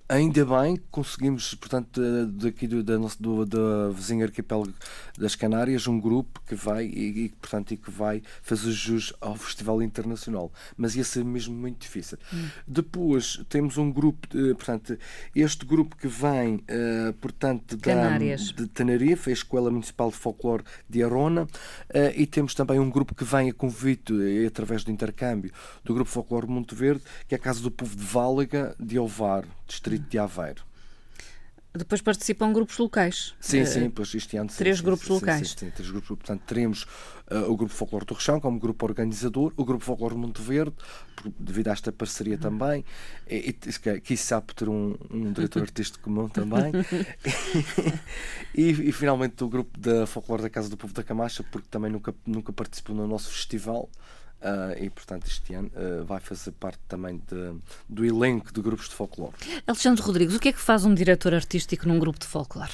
Ainda 0.08 0.42
bem 0.42 0.76
que 0.76 0.84
conseguimos, 0.90 1.54
portanto, 1.54 2.00
daqui 2.28 2.66
do, 2.66 2.82
da, 2.82 2.96
do, 3.20 3.44
da 3.44 3.90
vizinha 3.90 4.24
arquipélago 4.24 4.72
das 5.18 5.34
Canárias, 5.34 5.86
um 5.86 6.00
grupo 6.00 6.40
que 6.46 6.54
vai 6.54 6.86
e, 6.86 7.24
e, 7.24 7.28
portanto, 7.28 7.72
e 7.72 7.76
que 7.76 7.90
vai 7.90 8.22
fazer 8.40 8.70
jus 8.70 9.12
ao 9.20 9.36
Festival 9.36 9.82
Internacional. 9.82 10.50
Mas 10.78 10.96
ia 10.96 11.04
ser 11.04 11.22
mesmo 11.26 11.54
muito 11.54 11.82
difícil. 11.82 12.16
Hum. 12.32 12.48
Depois 12.66 13.44
temos 13.50 13.76
um 13.76 13.92
grupo, 13.92 14.26
portanto, 14.28 14.96
este 15.36 15.66
grupo 15.66 15.94
que 15.94 16.08
vem, 16.08 16.54
uh, 16.54 17.12
portanto, 17.20 17.76
da, 17.76 18.16
de 18.16 18.66
Tenerife, 18.68 19.28
a 19.28 19.32
Escola 19.34 19.70
Municipal 19.70 20.10
de 20.10 20.16
Folclore 20.16 20.64
de 20.88 21.02
Arona, 21.02 21.42
uh, 21.42 21.48
e 22.16 22.26
temos 22.26 22.54
também 22.54 22.80
um 22.80 22.88
grupo 22.88 23.14
que 23.14 23.24
vem 23.24 23.50
a 23.50 23.52
convite, 23.52 24.12
uh, 24.12 24.46
através 24.46 24.84
do 24.84 24.90
intercâmbio, 24.90 25.52
do 25.84 25.92
Grupo 25.92 26.10
Folclore 26.10 26.46
Monte 26.46 26.74
Verde, 26.74 27.02
que 27.28 27.34
é 27.34 27.36
a 27.36 27.40
Casa 27.40 27.60
do 27.60 27.70
Povo 27.70 27.94
de 27.94 28.04
Válega 28.04 28.74
de 28.80 28.98
Ovar, 28.98 29.44
distrito 29.68 30.08
de 30.08 30.18
Aveiro. 30.18 30.68
Depois 31.74 32.00
participam 32.00 32.52
grupos 32.52 32.78
locais. 32.78 33.34
Sim, 33.38 33.64
sim, 33.66 33.90
pois 33.90 34.12
este 34.14 34.36
ano. 34.36 34.48
Três 34.48 34.78
sim, 34.78 34.84
grupos 34.84 35.06
sim, 35.06 35.12
locais. 35.12 35.50
Sim, 35.50 35.56
sim, 35.58 35.70
três 35.70 35.90
grupos. 35.90 36.08
Portanto, 36.08 36.42
teremos 36.46 36.86
uh, 37.30 37.50
o 37.50 37.56
Grupo 37.56 37.72
Folclore 37.72 38.06
do 38.06 38.14
Rechão 38.14 38.40
como 38.40 38.58
grupo 38.58 38.86
organizador, 38.86 39.52
o 39.56 39.64
Grupo 39.64 39.84
Folclore 39.84 40.16
Monte 40.16 40.40
Verde, 40.40 40.74
devido 41.38 41.68
a 41.68 41.72
esta 41.72 41.92
parceria 41.92 42.34
uhum. 42.34 42.40
também, 42.40 42.84
e, 43.28 43.54
e 43.94 44.00
que 44.00 44.16
sabe 44.16 44.54
ter 44.54 44.68
um, 44.68 44.96
um 45.10 45.32
diretor 45.32 45.62
artístico 45.68 46.04
comum 46.04 46.28
também, 46.28 46.72
e, 48.54 48.70
e, 48.70 48.92
finalmente 48.92 49.44
o 49.44 49.48
grupo 49.48 49.78
da 49.78 50.06
Folclore 50.06 50.42
da 50.42 50.50
Casa 50.50 50.70
do 50.70 50.76
Povo 50.76 50.94
da 50.94 51.04
Camacha, 51.04 51.44
porque 51.44 51.68
também 51.70 51.92
nunca, 51.92 52.14
nunca 52.26 52.52
participou 52.52 52.96
no 52.96 53.06
nosso 53.06 53.30
festival. 53.30 53.90
Uh, 54.40 54.84
e, 54.84 54.88
portanto, 54.88 55.26
este 55.26 55.52
ano 55.52 55.68
uh, 55.74 56.04
vai 56.04 56.20
fazer 56.20 56.52
parte 56.52 56.78
também 56.86 57.20
de, 57.28 57.54
do 57.88 58.04
elenco 58.04 58.52
de 58.52 58.62
grupos 58.62 58.88
de 58.88 58.94
folclore. 58.94 59.34
Alexandre 59.66 60.00
Rodrigues, 60.00 60.36
o 60.36 60.38
que 60.38 60.50
é 60.50 60.52
que 60.52 60.60
faz 60.60 60.84
um 60.84 60.94
diretor 60.94 61.34
artístico 61.34 61.88
num 61.88 61.98
grupo 61.98 62.20
de 62.20 62.26
folclore? 62.26 62.70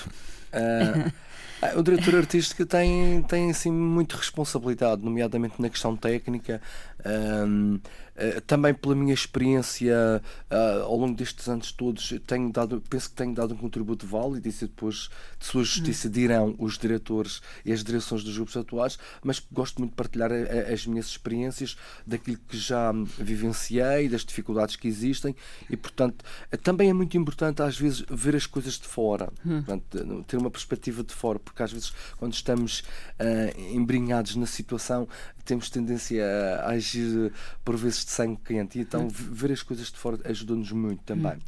Uh, 0.53 1.11
o 1.77 1.83
diretor 1.83 2.17
artístico 2.17 2.67
tem, 2.67 3.23
tem 3.23 3.51
assim, 3.51 3.71
muita 3.71 4.17
responsabilidade, 4.17 5.03
nomeadamente 5.03 5.61
na 5.61 5.69
questão 5.69 5.97
técnica. 5.97 6.61
Um, 7.07 7.75
uh, 7.75 8.41
também 8.47 8.73
pela 8.73 8.95
minha 8.95 9.13
experiência 9.13 10.23
uh, 10.51 10.83
ao 10.85 10.97
longo 10.97 11.15
destes 11.15 11.49
anos 11.49 11.71
todos, 11.71 12.15
tenho 12.27 12.51
dado, 12.51 12.83
penso 12.89 13.11
que 13.11 13.17
tenho 13.17 13.35
dado 13.35 13.53
um 13.55 13.57
contributo 13.57 14.07
válido 14.07 14.49
e 14.49 14.53
depois, 14.53 15.11
de 15.39 15.45
sua 15.45 15.65
justiça, 15.65 16.09
dirão 16.09 16.55
os 16.59 16.79
diretores 16.79 17.43
e 17.65 17.73
as 17.73 17.85
direções 17.85 18.25
dos 18.25 18.35
grupos 18.37 18.57
atuais, 18.57 18.99
mas 19.23 19.43
gosto 19.53 19.79
muito 19.79 19.91
de 19.91 19.97
partilhar 19.97 20.33
a, 20.33 20.35
a, 20.35 20.73
as 20.73 20.87
minhas 20.87 21.07
experiências 21.07 21.77
daquilo 22.07 22.39
que 22.49 22.57
já 22.57 22.93
vivenciei, 23.19 24.09
das 24.09 24.25
dificuldades 24.25 24.77
que 24.77 24.89
existem 24.89 25.37
e, 25.69 25.77
portanto, 25.77 26.25
também 26.63 26.89
é 26.89 26.93
muito 26.93 27.17
importante 27.19 27.63
às 27.63 27.79
vezes 27.79 28.05
ver 28.09 28.35
as 28.35 28.47
coisas 28.47 28.79
de 28.79 28.87
fora, 28.89 29.31
hum. 29.45 29.63
portanto, 29.63 30.25
ter 30.27 30.37
uma 30.39 30.51
perspectiva 30.51 31.03
de 31.03 31.15
fora, 31.15 31.39
porque 31.45 31.63
às 31.63 31.73
vezes 31.73 31.93
quando 32.17 32.33
estamos 32.33 32.81
uh, 32.81 33.61
embrinhados 33.73 34.37
na 34.37 34.47
situação 34.47 35.07
temos 35.45 35.71
tendência 35.71 36.25
a 36.63 36.71
agir 36.71 37.33
por 37.65 37.77
vezes 37.77 38.05
de 38.05 38.11
sangue 38.11 38.41
quente 38.45 38.79
e 38.79 38.83
então 38.83 39.09
ver 39.09 39.53
as 39.53 39.63
coisas 39.63 39.93
de 39.93 39.99
fora 39.99 40.19
ajudou-nos 40.25 40.73
muito 40.73 41.03
também. 41.05 41.39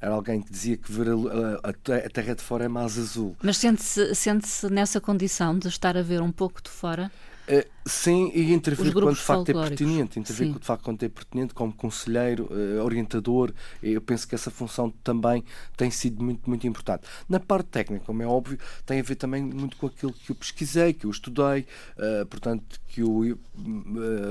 Era 0.00 0.14
alguém 0.14 0.42
que 0.42 0.50
dizia 0.50 0.76
que 0.76 0.90
ver 0.90 1.08
a, 1.10 1.68
a, 1.68 2.06
a 2.06 2.10
terra 2.10 2.34
de 2.34 2.42
fora 2.42 2.64
é 2.64 2.68
mais 2.68 2.98
azul. 2.98 3.36
Mas 3.40 3.56
sente-se 3.58 4.14
sente 4.16 4.48
-se 4.48 4.68
nessa 4.68 5.00
condição 5.00 5.56
de 5.56 5.68
estar 5.68 5.96
a 5.96 6.02
ver 6.02 6.20
um 6.20 6.32
pouco 6.32 6.60
de 6.60 6.70
fora? 6.70 7.10
Uh, 7.48 7.81
sim, 7.84 8.30
e 8.34 8.52
intervir 8.52 8.92
quando 8.92 9.14
de 9.14 9.20
facto 9.20 9.48
é 9.48 9.52
pertinente, 9.52 10.18
intervir 10.18 10.46
sim. 10.48 10.58
de 10.58 10.64
facto 10.64 10.84
quando 10.84 11.02
é 11.02 11.08
pertinente, 11.08 11.54
como 11.54 11.72
conselheiro, 11.72 12.48
uh, 12.50 12.82
orientador, 12.82 13.52
eu 13.82 14.00
penso 14.00 14.26
que 14.26 14.34
essa 14.34 14.50
função 14.50 14.90
também 15.02 15.44
tem 15.76 15.90
sido 15.90 16.22
muito, 16.22 16.48
muito 16.48 16.66
importante. 16.66 17.04
Na 17.28 17.40
parte 17.40 17.66
técnica, 17.66 18.04
como 18.04 18.22
é 18.22 18.26
óbvio, 18.26 18.58
tem 18.86 19.00
a 19.00 19.02
ver 19.02 19.16
também 19.16 19.42
muito 19.42 19.76
com 19.76 19.86
aquilo 19.86 20.12
que 20.12 20.30
eu 20.30 20.36
pesquisei, 20.36 20.92
que 20.92 21.06
eu 21.06 21.10
estudei, 21.10 21.66
uh, 21.96 22.26
portanto, 22.26 22.80
que 22.88 23.00
eu 23.00 23.38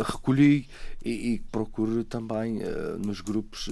recolhi 0.05 0.67
e, 1.03 1.33
e 1.33 1.39
procuro 1.51 2.03
também 2.03 2.59
nos 3.03 3.21
grupos 3.21 3.69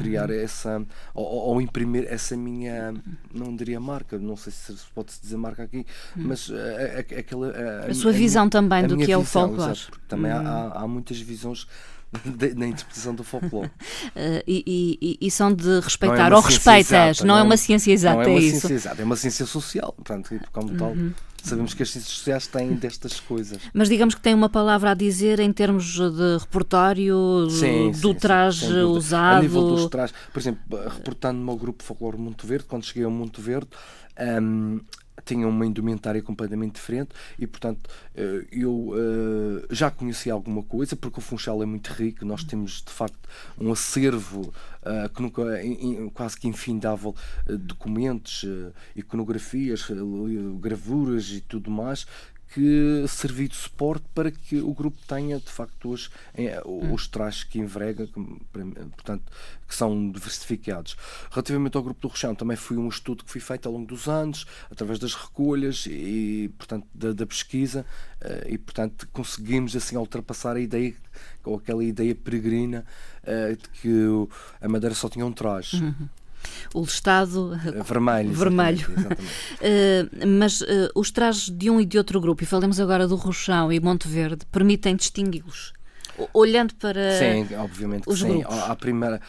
criar 0.00 0.30
uhum. 0.30 0.36
essa 0.36 0.86
ou, 1.14 1.24
ou, 1.24 1.60
imprimir 1.60 2.06
essa 2.08 2.36
minha 2.36 2.94
não 3.32 3.54
diria 3.54 3.78
marca 3.78 4.18
não 4.18 4.36
sei 4.36 4.52
se 4.52 4.74
pode 4.94 5.12
se 5.12 5.22
dizer 5.22 5.36
marca 5.36 5.62
aqui 5.62 5.86
uhum. 6.16 6.24
mas 6.26 6.50
a, 6.50 7.16
a, 7.16 7.20
aquela 7.20 7.50
a, 7.50 7.86
a 7.86 7.94
sua 7.94 8.12
visão 8.12 8.48
também 8.48 8.86
do 8.86 8.93
que 8.96 9.12
é 9.12 9.16
o 9.16 9.24
folclore 9.24 9.72
exato, 9.72 9.90
porque 9.90 10.06
também 10.08 10.32
uhum. 10.32 10.46
há, 10.46 10.72
há 10.82 10.88
muitas 10.88 11.20
visões 11.20 11.66
na 12.56 12.66
interpretação 12.66 13.14
do 13.14 13.24
folclore. 13.24 13.68
Uh, 13.68 14.42
e, 14.46 14.98
e, 15.00 15.26
e, 15.26 15.30
são 15.30 15.52
de 15.52 15.80
respeitar 15.80 16.32
é 16.32 16.34
ou 16.34 16.40
respeitas, 16.40 16.92
exata, 17.18 17.26
não, 17.26 17.36
é 17.36 17.42
uma 17.42 17.56
ciência 17.56 17.92
exata, 17.92 18.16
não 18.16 18.22
é, 18.22 18.26
uma 18.28 18.38
é 18.38 18.42
isso? 18.42 18.60
Ciência 18.60 18.74
exata, 18.74 19.02
é 19.02 19.04
uma 19.04 19.16
ciência 19.16 19.46
social, 19.46 19.92
portanto, 19.92 20.38
como 20.52 20.70
uhum. 20.70 20.76
tal. 20.76 20.94
Sabemos 21.42 21.74
que 21.74 21.82
as 21.82 21.90
ciências 21.90 22.14
sociais 22.14 22.46
têm 22.46 22.72
destas 22.72 23.20
coisas. 23.20 23.58
Mas 23.74 23.90
digamos 23.90 24.14
que 24.14 24.20
tem 24.22 24.32
uma 24.32 24.48
palavra 24.48 24.92
a 24.92 24.94
dizer 24.94 25.40
em 25.40 25.52
termos 25.52 25.84
de 25.84 26.38
repertório, 26.40 27.50
sim, 27.50 27.90
do 27.90 28.12
sim, 28.12 28.14
traje 28.14 28.66
sim, 28.66 28.80
usado. 28.80 29.40
A 29.40 29.42
nível 29.42 29.68
dos 29.68 29.86
trajes, 29.88 30.16
por 30.32 30.40
exemplo, 30.40 30.62
reportando 30.88 31.38
no 31.40 31.44
meu 31.44 31.56
grupo 31.56 31.84
Folclore 31.84 32.16
Monte 32.16 32.46
Verde, 32.46 32.64
quando 32.64 32.86
cheguei 32.86 33.04
ao 33.04 33.10
Monte 33.10 33.42
Verde, 33.42 33.68
um, 34.40 34.80
tinham 35.24 35.48
uma 35.50 35.66
indumentária 35.66 36.22
completamente 36.22 36.74
diferente 36.74 37.10
e, 37.38 37.46
portanto, 37.46 37.88
eh, 38.14 38.46
eu 38.50 38.92
eh, 38.94 39.66
já 39.70 39.90
conheci 39.90 40.30
alguma 40.30 40.62
coisa, 40.62 40.96
porque 40.96 41.18
o 41.18 41.22
Funchal 41.22 41.62
é 41.62 41.66
muito 41.66 41.88
rico, 41.88 42.24
nós 42.24 42.44
temos, 42.44 42.82
de 42.82 42.90
facto, 42.90 43.28
um 43.58 43.72
acervo 43.72 44.52
eh, 44.82 45.08
que 45.14 45.22
nunca, 45.22 45.42
quase 46.12 46.38
que 46.38 46.48
infindável, 46.48 47.14
documentos, 47.46 48.44
iconografias, 48.94 49.86
gravuras 50.60 51.28
e 51.30 51.40
tudo 51.40 51.70
mais, 51.70 52.06
que 52.52 53.04
servir 53.08 53.48
de 53.48 53.56
suporte 53.56 54.04
para 54.14 54.30
que 54.30 54.60
o 54.60 54.72
grupo 54.72 54.96
tenha 55.08 55.38
de 55.38 55.50
facto 55.50 55.90
os, 55.90 56.10
hum. 56.64 56.92
os 56.92 57.08
trajes 57.08 57.42
que 57.42 57.58
enverga, 57.58 58.06
que, 58.06 58.20
portanto, 58.92 59.24
que 59.66 59.74
são 59.74 60.10
diversificados. 60.10 60.96
Relativamente 61.30 61.76
ao 61.76 61.82
grupo 61.82 62.00
do 62.00 62.08
Rochão, 62.08 62.34
também 62.34 62.56
foi 62.56 62.76
um 62.76 62.88
estudo 62.88 63.24
que 63.24 63.30
foi 63.30 63.40
feito 63.40 63.66
ao 63.66 63.72
longo 63.72 63.86
dos 63.86 64.08
anos, 64.08 64.46
através 64.70 64.98
das 64.98 65.14
recolhas 65.14 65.86
e, 65.88 66.52
portanto, 66.56 66.86
da, 66.94 67.12
da 67.12 67.26
pesquisa, 67.26 67.84
eh, 68.20 68.48
e, 68.50 68.58
portanto, 68.58 69.08
conseguimos 69.12 69.74
assim 69.74 69.96
ultrapassar 69.96 70.56
a 70.56 70.60
ideia, 70.60 70.94
ou 71.42 71.56
aquela 71.56 71.82
ideia 71.82 72.14
peregrina 72.14 72.84
eh, 73.24 73.56
de 73.56 73.68
que 73.80 73.90
a 74.60 74.68
Madeira 74.68 74.94
só 74.94 75.08
tinha 75.08 75.26
um 75.26 75.32
traje. 75.32 75.82
Uhum 75.82 76.08
o 76.72 76.80
listado 76.80 77.54
eh, 77.54 77.82
vermelho. 77.82 78.32
vermelho. 78.32 78.78
Exatamente, 78.78 79.22
exatamente. 79.60 80.24
uh, 80.24 80.26
mas 80.38 80.60
uh, 80.60 80.66
os 80.94 81.10
trajes 81.10 81.50
de 81.50 81.70
um 81.70 81.80
e 81.80 81.84
de 81.84 81.98
outro 81.98 82.20
grupo, 82.20 82.42
e 82.42 82.46
falamos 82.46 82.80
agora 82.80 83.06
do 83.06 83.16
Rochão 83.16 83.72
e 83.72 83.80
Monte 83.80 84.08
Verde, 84.08 84.44
permitem 84.50 84.96
distingui-los? 84.96 85.72
Olhando 86.32 86.76
para 86.76 87.18
sim, 87.18 87.56
obviamente 87.56 88.08
os 88.08 88.20
sim. 88.20 88.38
grupos. 88.38 88.56
À 88.56 88.76
primeira, 88.76 89.20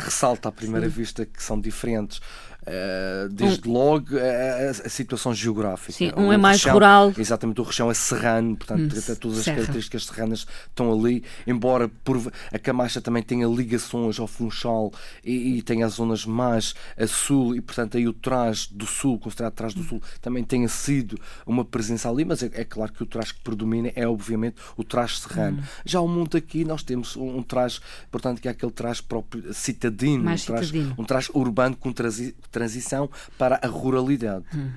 ressalta 0.00 0.48
à 0.48 0.52
primeira 0.52 0.88
sim. 0.88 0.92
vista 0.92 1.24
que 1.24 1.40
são 1.40 1.60
diferentes 1.60 2.20
Uh, 2.64 3.28
desde 3.28 3.68
um, 3.68 3.72
logo 3.72 4.16
a, 4.16 4.70
a, 4.70 4.88
situação 4.88 5.34
geográfica. 5.34 5.92
Sim, 5.92 6.12
um 6.16 6.32
é 6.32 6.38
mais 6.38 6.64
rural. 6.64 7.12
Exatamente, 7.16 7.60
o 7.60 7.64
região 7.64 7.90
é 7.90 7.94
serrano, 7.94 8.56
portanto, 8.56 8.80
hum, 8.80 9.14
todas 9.20 9.38
as 9.38 9.44
serra. 9.44 9.56
características 9.56 10.06
serranas 10.06 10.46
estão 10.66 10.90
ali, 10.90 11.22
embora 11.46 11.88
por, 12.02 12.32
a 12.50 12.58
Camacha 12.58 13.02
também 13.02 13.22
tenha 13.22 13.46
ligações 13.46 14.18
ao 14.18 14.26
Funchal 14.26 14.90
e, 15.22 15.58
e 15.58 15.62
tenha 15.62 15.84
as 15.84 15.94
zonas 15.94 16.24
mais 16.24 16.74
a 16.98 17.06
sul, 17.06 17.54
e 17.54 17.60
portanto 17.60 17.98
aí 17.98 18.08
o 18.08 18.14
trás 18.14 18.66
do 18.66 18.86
sul, 18.86 19.18
considerado 19.18 19.52
trás 19.52 19.74
do 19.74 19.82
sul, 19.82 20.02
também 20.22 20.42
tenha 20.42 20.68
sido 20.68 21.20
uma 21.46 21.66
presença 21.66 22.08
ali, 22.08 22.24
mas 22.24 22.42
é, 22.42 22.50
é 22.54 22.64
claro 22.64 22.92
que 22.92 23.02
o 23.02 23.06
trás 23.06 23.30
que 23.30 23.40
predomina 23.40 23.92
é 23.94 24.08
obviamente 24.08 24.56
o 24.74 24.82
trás 24.82 25.18
serrano. 25.18 25.58
Hum. 25.58 25.64
Já 25.84 26.00
o 26.00 26.08
monte 26.08 26.38
aqui 26.38 26.64
nós 26.64 26.82
temos 26.82 27.14
um, 27.14 27.38
um 27.38 27.42
trás, 27.42 27.78
portanto, 28.10 28.40
que 28.40 28.48
é 28.48 28.50
aquele 28.50 28.72
trás 28.72 29.02
próprio 29.02 29.52
citadino, 29.52 30.24
mais 30.24 30.44
um 30.44 30.46
trás, 30.46 30.66
citadino. 30.66 30.94
um 30.96 31.04
trás 31.04 31.28
urbano 31.34 31.76
com 31.76 31.92
transi 31.92 32.34
transição 32.54 33.10
para 33.36 33.58
a 33.62 33.66
ruralidade. 33.66 34.44
Hum. 34.54 34.70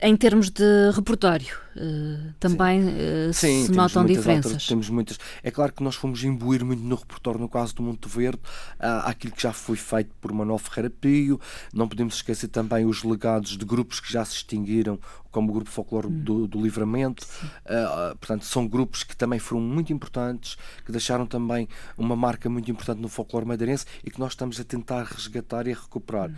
Em 0.00 0.16
termos 0.16 0.48
de 0.50 0.90
repertório, 0.94 1.58
eh, 1.80 2.32
também. 2.40 2.82
Eh, 2.88 3.30
Sim, 3.32 3.66
se 3.66 3.72
notam 3.72 4.04
diferenças? 4.04 4.66
temos 4.66 4.88
muitas. 4.90 5.18
É 5.42 5.50
claro 5.50 5.72
que 5.72 5.82
nós 5.82 5.94
fomos 5.94 6.22
imbuir 6.24 6.64
muito 6.64 6.82
no 6.82 6.96
repertório, 6.96 7.40
no 7.40 7.48
caso 7.48 7.74
do 7.74 7.82
Monte 7.82 8.08
Verde, 8.08 8.40
aquilo 8.78 9.32
que 9.32 9.42
já 9.42 9.52
foi 9.52 9.76
feito 9.76 10.14
por 10.20 10.32
Manuel 10.32 10.58
Ferreira 10.58 10.90
Pio. 10.90 11.40
Não 11.72 11.88
podemos 11.88 12.16
esquecer 12.16 12.48
também 12.48 12.84
os 12.84 13.04
legados 13.04 13.56
de 13.56 13.64
grupos 13.64 14.00
que 14.00 14.12
já 14.12 14.24
se 14.24 14.36
extinguiram, 14.36 14.98
como 15.30 15.50
o 15.50 15.54
Grupo 15.54 15.70
Folclore 15.70 16.06
hum. 16.06 16.20
do, 16.20 16.46
do, 16.46 16.60
Livramento. 16.60 17.26
Uh, 17.64 18.16
portanto, 18.16 18.44
são 18.44 18.66
grupos 18.66 19.02
que 19.02 19.16
também 19.16 19.38
foram 19.38 19.60
muito 19.60 19.92
importantes, 19.92 20.56
que 20.84 20.92
deixaram 20.92 21.26
também 21.26 21.68
uma 21.96 22.16
marca 22.16 22.48
muito 22.48 22.70
importante 22.70 23.00
no 23.00 23.08
folclore 23.08 23.46
madeirense 23.46 23.86
e 24.04 24.10
que 24.10 24.18
nós 24.18 24.32
estamos 24.32 24.58
a 24.58 24.64
tentar 24.64 25.04
resgatar 25.04 25.66
e 25.66 25.72
recuperar. 25.72 26.30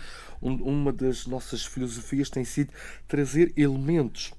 Hum. 0.42 0.50
Um, 0.50 0.80
uma 0.80 0.92
das 0.92 1.26
nossas 1.26 1.64
filosofias 1.64 2.30
tem 2.30 2.44
sido 2.44 2.72
trazer 3.06 3.52
elementos 3.56 4.32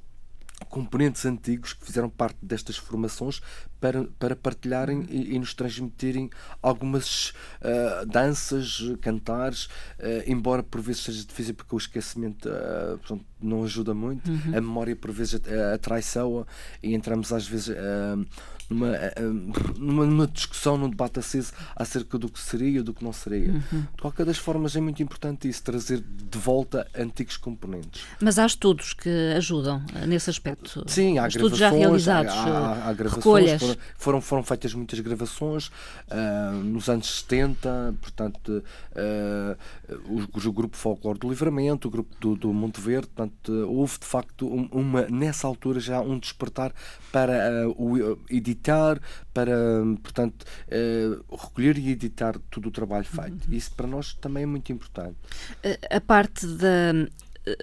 componentes 0.70 1.25
antigos 1.25 1.74
que 1.74 1.86
fizeram 1.86 2.10
parte 2.10 2.38
destas 2.41 2.77
formações 2.77 3.41
para, 3.81 4.05
para 4.19 4.35
partilharem 4.35 5.07
e, 5.09 5.35
e 5.35 5.39
nos 5.39 5.55
transmitirem 5.55 6.29
algumas 6.61 7.29
uh, 7.61 8.05
danças, 8.05 8.79
cantares, 9.01 9.65
uh, 9.65 10.23
embora 10.27 10.61
por 10.61 10.79
vezes 10.79 11.01
seja 11.01 11.25
difícil 11.25 11.55
porque 11.55 11.73
o 11.73 11.77
esquecimento 11.77 12.47
uh, 12.47 13.00
portanto, 13.00 13.25
não 13.41 13.63
ajuda 13.63 13.95
muito, 13.95 14.29
uhum. 14.29 14.55
a 14.55 14.61
memória 14.61 14.95
por 14.95 15.11
vezes 15.11 15.35
atrai 15.35 15.79
traiçoa 15.79 16.45
e 16.83 16.93
entramos 16.93 17.33
às 17.33 17.47
vezes 17.47 17.75
numa, 18.71 18.97
numa, 19.77 20.05
numa, 20.05 20.27
discussão, 20.27 20.77
num 20.77 20.89
debate 20.89 21.19
aceso 21.19 21.51
acerca 21.75 22.17
do 22.17 22.29
que 22.29 22.39
seria 22.39 22.81
do 22.81 22.93
que 22.93 23.03
não 23.03 23.11
seria. 23.11 23.51
Uhum. 23.51 23.81
De 23.81 24.01
qualquer 24.01 24.25
das 24.25 24.38
formas, 24.38 24.75
é 24.75 24.81
muito 24.81 25.03
importante 25.03 25.50
isso, 25.50 25.61
trazer 25.61 26.01
de 26.01 26.38
volta 26.38 26.88
antigos 26.97 27.35
componentes. 27.38 28.03
Mas 28.21 28.39
há 28.39 28.45
estudos 28.45 28.93
que 28.93 29.09
ajudam 29.35 29.83
nesse 30.07 30.29
aspecto? 30.29 30.83
Sim, 30.88 31.19
há 31.19 31.27
estudos 31.27 31.57
já 31.57 31.69
realizados, 31.69 32.33
há, 32.33 32.45
há, 32.45 32.89
há 32.89 32.93
recolhas. 32.93 33.61
Foram, 33.97 34.21
foram, 34.21 34.21
foram 34.21 34.43
feitas 34.43 34.73
muitas 34.73 34.99
gravações 34.99 35.67
uh, 35.67 36.55
nos 36.63 36.89
anos 36.89 37.21
70, 37.21 37.95
portanto, 38.01 38.63
uh, 38.91 39.57
o, 40.05 40.47
o, 40.47 40.51
grupo 40.51 40.75
Folclore 40.75 41.19
do 41.19 41.29
Livramento, 41.29 41.87
o 41.87 41.91
grupo 41.91 42.15
do, 42.19 42.35
do 42.35 42.53
Monte 42.53 42.81
Verde, 42.81 43.07
portanto, 43.07 43.51
houve 43.69 43.99
de 43.99 44.05
facto 44.05 44.47
uma, 44.47 45.07
nessa 45.07 45.47
altura 45.47 45.79
já 45.79 46.01
um 46.01 46.19
despertar 46.19 46.73
para 47.11 47.67
uh, 47.67 47.75
o 47.77 48.17
editar, 48.29 48.99
para, 49.33 49.55
portanto, 50.01 50.45
recolher 51.31 51.77
e 51.77 51.89
editar 51.89 52.37
todo 52.49 52.67
o 52.67 52.71
trabalho 52.71 53.05
feito. 53.05 53.47
Uhum. 53.47 53.53
Isso 53.53 53.73
para 53.73 53.87
nós 53.87 54.13
também 54.15 54.43
é 54.43 54.45
muito 54.45 54.71
importante. 54.71 55.15
A 55.89 56.01
parte 56.01 56.45
da 56.47 56.93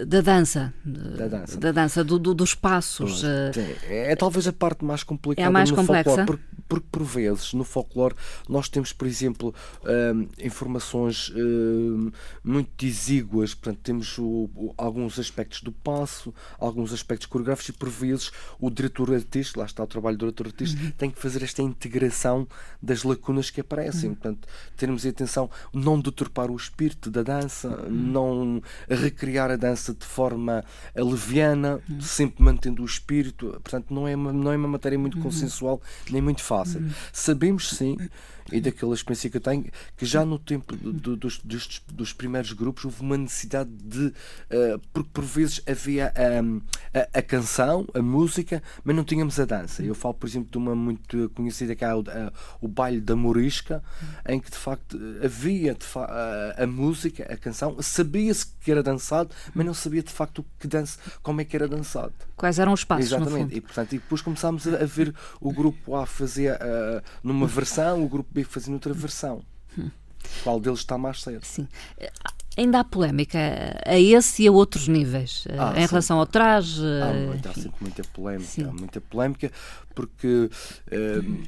da 0.07 0.21
dança, 0.21 0.75
da 0.85 1.29
dança, 1.29 1.59
da 1.59 1.73
dança 1.73 2.05
do, 2.05 2.19
do, 2.19 2.35
dos 2.35 2.55
passos. 2.55 3.23
É, 3.23 4.11
é, 4.11 4.17
talvez 4.17 4.49
a 4.49 4.53
parte 4.53 4.85
mais 4.85 5.05
complicada 5.05 5.47
é 5.47 5.49
a 5.49 5.51
mais 5.51 5.71
complexa. 5.71 6.05
folclore, 6.05 6.27
porque, 6.27 6.45
porque, 6.69 6.87
por 6.91 7.03
vezes 7.03 7.53
no 7.53 7.65
folclore 7.65 8.15
nós 8.49 8.69
temos, 8.69 8.93
por 8.93 9.07
exemplo, 9.07 9.55
hum, 9.85 10.29
informações 10.39 11.33
hum, 11.35 12.11
muito 12.45 12.85
exíguas, 12.85 13.55
portanto, 13.55 13.81
temos 13.83 14.19
o, 14.19 14.51
o, 14.55 14.75
alguns 14.77 15.19
aspectos 15.19 15.63
do 15.63 15.73
passo, 15.73 16.33
alguns 16.59 16.93
aspectos 16.93 17.27
coreográficos 17.27 17.71
e 17.71 17.73
por 17.73 17.89
vezes 17.89 18.31
o 18.61 18.71
diretor 18.71 19.13
artista, 19.13 19.61
lá 19.61 19.67
está 19.67 19.83
o 19.83 19.87
trabalho 19.87 20.17
do 20.17 20.27
diretor 20.27 20.47
artista, 20.47 20.81
uhum. 20.81 20.91
tem 20.93 21.11
que 21.11 21.21
fazer 21.21 21.43
esta 21.43 21.63
integração 21.63 22.47
das 22.83 23.03
lacunas 23.03 23.51
que 23.51 23.61
aparecem. 23.61 24.11
Uhum. 24.11 24.15
Portanto, 24.15 24.49
termos 24.77 25.05
atenção, 25.07 25.51
não 25.73 26.01
deturpar 26.01 26.51
o 26.51 26.57
espírito 26.57 27.11
da 27.11 27.23
dança, 27.23 27.69
uhum. 27.69 27.91
não 27.91 28.63
recriar 28.89 29.51
a 29.51 29.57
dança 29.57 29.95
de 29.95 30.05
forma 30.05 30.65
leviana, 30.95 31.81
uhum. 31.89 32.01
sempre 32.01 32.43
mantendo 32.43 32.83
o 32.83 32.87
espírito. 32.87 33.51
Portanto, 33.63 33.93
não 33.93 34.07
é 34.07 34.15
uma, 34.15 34.33
não 34.33 34.53
é 34.53 34.57
uma 34.57 34.69
matéria 34.69 34.99
muito 34.99 35.17
uhum. 35.17 35.25
consensual 35.25 35.81
nem 36.11 36.21
muito 36.21 36.43
fácil. 36.43 36.58
Uhum. 36.67 36.91
Sabemos 37.13 37.71
sim 37.71 37.97
e 38.53 38.61
daquela 38.61 38.95
experiência 38.95 39.29
que 39.29 39.37
eu 39.37 39.41
tenho, 39.41 39.67
que 39.97 40.07
já 40.07 40.25
no 40.25 40.39
tempo 40.39 40.75
do, 40.75 41.17
dos, 41.17 41.39
dos, 41.39 41.83
dos, 41.93 42.13
primeiros 42.13 42.53
grupos 42.53 42.85
houve 42.85 43.01
uma 43.03 43.17
necessidade 43.17 43.71
de. 43.71 44.07
Uh, 44.07 44.81
porque 44.93 45.11
por 45.13 45.25
vezes 45.25 45.61
havia 45.67 46.13
um, 46.43 46.61
a, 46.95 47.19
a, 47.19 47.23
canção, 47.23 47.87
a 47.95 48.01
música, 48.01 48.63
mas 48.83 48.97
não 48.97 49.05
tínhamos 49.05 49.39
a 49.39 49.45
dança. 49.45 49.83
Eu 49.83 49.95
falo, 49.95 50.15
por 50.15 50.27
exemplo, 50.27 50.51
de 50.51 50.59
uma 50.59 50.75
muito 50.75 51.31
conhecida 51.35 51.75
que 51.75 51.85
é 51.85 51.95
o, 51.95 52.01
a, 52.01 52.33
o 52.61 52.69
baile 52.69 53.01
da 53.01 53.15
Morisca, 53.15 53.83
em 54.27 54.41
que 54.41 54.51
de 54.51 54.57
facto 54.57 54.99
havia 55.23 55.75
de 55.75 55.85
fa 55.85 56.05
a, 56.05 56.65
a, 56.65 56.67
música, 56.67 57.25
a 57.31 57.37
canção, 57.37 57.77
sabia-se 57.83 58.47
que 58.61 58.71
era 58.71 58.83
dançado, 58.83 59.31
mas 59.55 59.67
não 59.67 59.75
sabia 59.75 60.03
de 60.03 60.13
facto 60.13 60.45
que 60.59 60.67
dança, 60.67 60.99
como 61.23 61.41
é 61.41 61.45
que 61.45 61.55
era 61.55 61.69
dançado. 61.69 62.13
Quais 62.37 62.59
eram 62.59 62.73
os 62.73 62.85
passos? 62.85 63.07
Exatamente, 63.07 63.55
e, 63.55 63.61
portanto, 63.61 63.93
e 63.93 63.99
depois 63.99 64.23
começámos 64.23 64.67
a, 64.67 64.87
ver 64.87 65.15
o 65.41 65.53
grupo 65.53 65.97
A 65.97 66.07
fazer 66.07 66.48
uh, 66.55 67.03
numa 67.23 67.47
versão, 67.47 68.05
o 68.05 68.09
grupo 68.09 68.31
fazendo 68.45 68.75
outra 68.75 68.93
versão. 68.93 69.43
Qual 70.43 70.61
deles 70.61 70.81
está 70.81 70.99
mais 70.99 71.23
certo? 71.23 71.47
Sim. 71.47 71.69
Ainda 72.57 72.81
há 72.81 72.85
polémica 72.85 73.39
a 73.87 73.99
esse 73.99 74.43
e 74.43 74.49
a 74.49 74.53
outros 74.53 74.89
níveis 74.89 75.47
ah, 75.57 75.73
em 75.77 75.83
sim. 75.83 75.91
relação 75.91 76.19
ao 76.19 76.27
traje. 76.27 76.83
Há, 77.01 77.13
muito, 77.13 77.49
há 77.49 77.55
sempre 77.55 77.77
muita 77.81 78.03
polémica, 78.13 78.69
há 78.69 78.73
muita 78.73 79.01
polémica 79.01 79.53
porque 79.95 80.51
hum, 80.93 81.45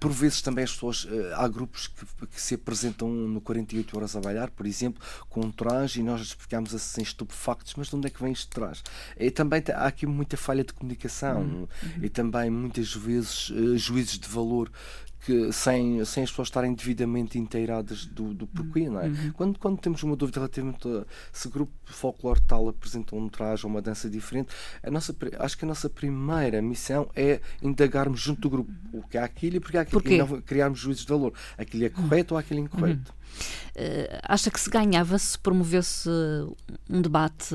por 0.00 0.10
vezes 0.10 0.40
também 0.40 0.64
as 0.64 0.72
pessoas 0.72 1.06
eh, 1.10 1.32
há 1.34 1.46
grupos 1.46 1.86
que, 1.86 2.26
que, 2.26 2.40
se 2.40 2.54
apresentam 2.54 3.08
no 3.10 3.38
48 3.38 3.96
horas 3.96 4.16
a 4.16 4.20
bailar, 4.20 4.50
por 4.50 4.66
exemplo, 4.66 5.00
com 5.28 5.42
um 5.42 5.52
traje 5.52 6.00
e 6.00 6.02
nós 6.02 6.32
ficamos 6.32 6.74
assim 6.74 7.02
estupefactos, 7.02 7.74
mas 7.76 7.88
de 7.88 7.96
onde 7.96 8.06
é 8.06 8.10
que 8.10 8.22
vem 8.22 8.32
este 8.32 8.48
traje? 8.48 8.82
E 9.18 9.30
também 9.30 9.62
há 9.74 9.86
aqui 9.86 10.06
muita 10.06 10.38
falha 10.38 10.64
de 10.64 10.72
comunicação 10.72 11.42
uhum. 11.42 11.68
e 12.00 12.08
também 12.08 12.48
muitas 12.48 12.94
vezes 12.94 13.50
uh, 13.50 13.76
juízes 13.76 14.18
de 14.18 14.26
valor 14.26 14.72
que 15.20 15.52
sem, 15.52 16.02
sem 16.04 16.22
as 16.22 16.30
pessoas 16.30 16.48
estarem 16.48 16.72
devidamente 16.72 17.38
inteiradas 17.38 18.06
do, 18.06 18.32
do 18.32 18.46
porquê, 18.46 18.88
não 18.88 19.00
é? 19.00 19.06
Uhum. 19.06 19.32
Quando, 19.32 19.58
quando 19.58 19.78
temos 19.78 20.02
uma 20.02 20.16
dúvida 20.16 20.40
relativamente 20.40 20.88
a 20.88 21.04
se 21.32 21.48
grupo 21.48 21.72
folclore 21.84 22.40
tal 22.46 22.68
apresenta 22.68 23.14
um 23.14 23.28
traje 23.28 23.66
ou 23.66 23.70
uma 23.70 23.82
dança 23.82 24.08
diferente, 24.08 24.48
a 24.82 24.90
nossa, 24.90 25.14
acho 25.38 25.58
que 25.58 25.64
a 25.64 25.68
nossa 25.68 25.90
primeira 25.90 26.62
missão 26.62 27.10
é 27.14 27.40
indagarmos 27.62 28.20
junto 28.20 28.40
do 28.40 28.50
grupo 28.50 28.72
o 28.92 29.02
que 29.02 29.18
há 29.18 29.24
aquilo 29.24 29.56
e 29.56 29.60
porque 29.60 29.76
há 29.76 29.82
aquilo, 29.82 30.02
e 30.06 30.18
não 30.18 30.40
criarmos 30.40 30.78
juízes 30.78 31.04
de 31.04 31.08
valor. 31.08 31.34
Aquilo 31.58 31.84
é 31.84 31.90
correto 31.90 32.34
uhum. 32.34 32.36
ou 32.36 32.40
aquilo 32.40 32.60
é 32.60 32.62
incorreto. 32.62 33.12
Uhum. 33.12 33.19
Uh, 33.70 34.18
acha 34.24 34.50
que 34.50 34.58
se 34.58 34.68
ganhava 34.68 35.16
se 35.18 35.38
promovesse 35.38 36.08
um 36.88 37.00
debate? 37.00 37.54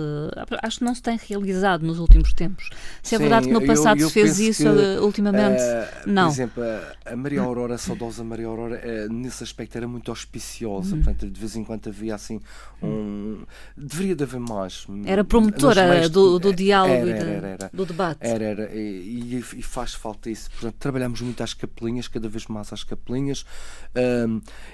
Acho 0.64 0.80
que 0.80 0.84
não 0.86 0.96
se 0.96 1.02
tem 1.02 1.20
realizado 1.22 1.86
nos 1.86 2.00
últimos 2.00 2.34
tempos. 2.34 2.70
Se 3.04 3.16
é 3.16 3.18
Sim, 3.18 3.24
verdade 3.24 3.48
que 3.48 3.54
no 3.54 3.66
passado 3.66 4.00
eu, 4.00 4.06
eu 4.06 4.08
se 4.08 4.14
fez 4.14 4.40
isso, 4.40 4.64
que, 4.64 4.70
eh, 4.70 5.00
ultimamente, 5.02 5.62
uh, 5.62 6.10
não. 6.10 6.28
Por 6.28 6.34
exemplo, 6.34 6.64
a 7.06 7.16
Maria 7.16 7.42
Aurora, 7.42 7.76
a 7.76 7.78
saudosa 7.78 8.24
Maria 8.24 8.48
Aurora, 8.48 8.82
uh, 8.82 9.14
nesse 9.14 9.44
aspecto 9.44 9.78
era 9.78 9.88
muito 9.88 10.10
auspiciosa. 10.10 10.96
Uhum. 10.96 11.04
Portanto, 11.04 11.30
de 11.30 11.40
vez 11.40 11.56
em 11.56 11.64
quando 11.64 11.90
havia 11.90 12.16
assim 12.16 12.40
um. 12.82 13.44
Deveria 13.76 14.16
de 14.16 14.24
haver 14.24 14.40
mais. 14.40 14.88
Era 15.06 15.24
promotora 15.24 16.08
do, 16.10 16.40
do 16.40 16.54
diálogo 16.54 17.08
era, 17.08 17.20
era, 17.20 17.48
era, 17.48 17.70
do 17.74 17.86
debate. 17.86 18.20
Era, 18.22 18.44
era. 18.44 18.72
E, 18.74 19.44
e, 19.58 19.62
faz 19.62 19.94
falta 19.94 20.30
isso. 20.30 20.50
Portanto, 20.52 20.76
trabalhamos 20.80 21.22
muito 21.22 21.44
às 21.44 21.54
capelinhas, 21.54 22.08
cada 22.08 22.30
vez 22.30 22.48
mais 22.48 22.72
às 22.72 22.84
capelinhas. 22.84 23.46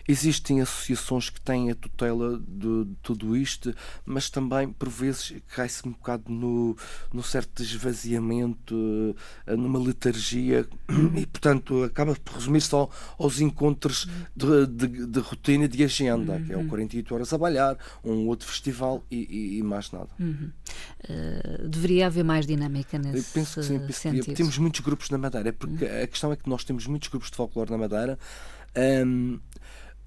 existem 0.08 0.62
associações 0.62 0.90
associações 0.93 1.29
que 1.29 1.41
têm 1.41 1.71
a 1.71 1.75
tutela 1.75 2.39
de, 2.48 2.85
de 2.85 2.96
tudo 3.01 3.35
isto, 3.35 3.74
mas 4.05 4.29
também, 4.29 4.72
por 4.72 4.89
vezes, 4.89 5.33
cai-se 5.53 5.87
um 5.87 5.92
bocado 5.92 6.31
no, 6.31 6.75
no 7.13 7.24
certo 7.24 7.61
esvaziamento, 7.61 9.15
eh, 9.48 9.55
numa 9.55 9.79
letargia, 9.79 10.68
e, 11.15 11.25
portanto, 11.25 11.83
acaba 11.83 12.15
por 12.15 12.35
resumir 12.35 12.61
só 12.61 12.89
aos 13.18 13.39
encontros 13.39 14.07
de, 14.35 14.68
de, 14.68 15.07
de 15.07 15.20
rotina 15.20 15.68
de 15.68 15.83
agenda, 15.83 16.39
que 16.39 16.53
é 16.53 16.57
o 16.57 16.68
48 16.68 17.15
horas 17.15 17.33
a 17.33 17.37
balhar, 17.37 17.77
um 18.03 18.27
outro 18.27 18.48
festival 18.48 19.03
e, 19.09 19.27
e, 19.29 19.59
e 19.59 19.63
mais 19.63 19.92
nada. 19.92 20.09
Uhum. 20.20 20.51
Uh, 21.03 21.68
deveria 21.68 22.07
haver 22.07 22.24
mais 22.24 22.46
dinâmica 22.46 22.98
nesse 22.98 23.18
Eu 23.18 23.24
penso 23.33 23.59
que 23.59 23.65
sim, 23.65 23.79
penso 23.79 24.00
sentido. 24.00 24.35
Temos 24.35 24.57
muitos 24.57 24.81
grupos 24.81 25.09
na 25.09 25.18
Madeira, 25.18 25.51
porque 25.53 25.85
uhum. 25.85 26.03
a 26.03 26.07
questão 26.07 26.31
é 26.31 26.35
que 26.35 26.50
nós 26.50 26.63
temos 26.63 26.87
muitos 26.87 27.09
grupos 27.09 27.29
de 27.29 27.35
folclore 27.35 27.72
na 27.72 27.77
Madeira. 27.77 28.18
Um, 28.75 29.37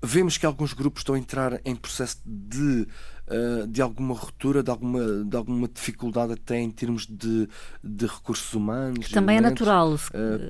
Vemos 0.05 0.37
que 0.37 0.45
alguns 0.45 0.73
grupos 0.73 1.01
estão 1.01 1.15
a 1.15 1.19
entrar 1.19 1.61
em 1.65 1.75
processo 1.75 2.19
de, 2.25 2.87
uh, 3.27 3.67
de 3.67 3.81
alguma 3.81 4.15
ruptura, 4.15 4.63
de 4.63 4.71
alguma, 4.71 5.25
de 5.25 5.37
alguma 5.37 5.67
dificuldade 5.67 6.35
até 6.35 6.61
em 6.61 6.71
termos 6.71 7.07
de, 7.07 7.49
de 7.83 8.07
recursos 8.07 8.53
humanos. 8.53 9.07
Que 9.07 9.15
também 9.15 9.39
é 9.39 9.41
natural, 9.41 9.95
uh, 9.95 9.99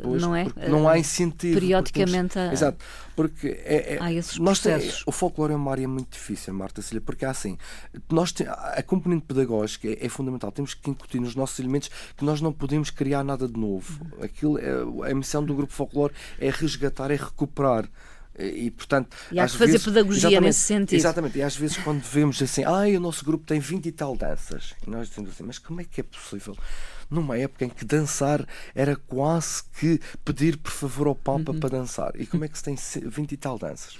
pois, 0.03 0.21
não 0.21 0.35
é? 0.35 0.47
Não 0.69 0.89
há 0.89 0.99
incentivo. 0.99 1.55
Periodicamente. 1.55 2.35
Temos, 2.35 2.53
exato. 2.53 2.85
Porque 3.15 3.49
é, 3.65 3.95
é, 3.95 3.99
há 4.01 4.13
esses 4.13 4.39
processos. 4.39 5.05
o 5.07 5.13
folclore 5.13 5.53
é 5.53 5.57
uma 5.57 5.71
área 5.71 5.87
muito 5.87 6.13
difícil, 6.13 6.53
Marta 6.53 6.83
Cília, 6.83 7.01
porque 7.01 7.25
há 7.25 7.31
assim, 7.31 7.57
nós 8.11 8.33
te, 8.33 8.45
a 8.45 8.83
componente 8.83 9.25
pedagógica 9.27 9.89
é, 9.89 10.05
é, 10.05 10.09
fundamental. 10.09 10.51
Temos 10.51 10.75
que 10.75 10.91
incutir 10.91 11.21
nos 11.21 11.37
nossos 11.37 11.59
elementos 11.61 11.91
que 12.17 12.25
nós 12.25 12.41
não 12.41 12.53
podemos 12.53 12.91
criar 12.91 13.23
nada 13.23 13.47
de 13.47 13.59
novo. 13.59 14.05
Aquilo 14.21 14.59
é, 14.59 15.11
a 15.11 15.15
missão 15.15 15.45
do 15.45 15.55
grupo 15.55 15.73
folclore 15.73 16.13
é 16.41 16.51
resgatar, 16.51 17.11
é 17.11 17.17
recuperar. 17.17 17.89
E, 18.39 18.71
portanto, 18.71 19.17
e 19.31 19.39
há 19.39 19.47
que 19.47 19.53
fazer 19.53 19.73
vezes, 19.73 19.85
pedagogia 19.85 20.41
nesse 20.41 20.61
sentido. 20.61 20.99
Exatamente, 20.99 21.39
e 21.39 21.43
às 21.43 21.55
vezes 21.55 21.77
quando 21.77 22.03
vemos 22.03 22.43
assim, 22.43 22.65
ah, 22.65 22.83
o 22.97 23.01
nosso 23.01 23.25
grupo 23.25 23.47
tem 23.47 23.61
20 23.61 23.87
e 23.87 23.93
tal 23.93 24.17
danças, 24.17 24.75
e 24.85 24.91
nós 24.91 25.09
dizemos 25.09 25.31
assim, 25.31 25.45
mas 25.45 25.59
como 25.59 25.81
é 25.81 25.85
que 25.85 26.01
é 26.01 26.05
possível? 26.05 26.57
Numa 27.09 27.39
época 27.39 27.65
em 27.65 27.69
que 27.69 27.85
dançar 27.85 28.45
era 28.75 28.97
quase 28.97 29.63
que 29.79 30.01
pedir 30.25 30.57
por 30.57 30.73
favor 30.73 31.07
ao 31.07 31.15
Papa 31.15 31.53
uhum. 31.53 31.61
para 31.61 31.69
dançar, 31.69 32.13
e 32.17 32.27
como 32.27 32.45
é 32.45 32.49
que 32.49 32.59
se 32.59 32.65
tem 32.65 32.77
20 32.77 33.33
e 33.33 33.37
tal 33.37 33.57
danças? 33.57 33.97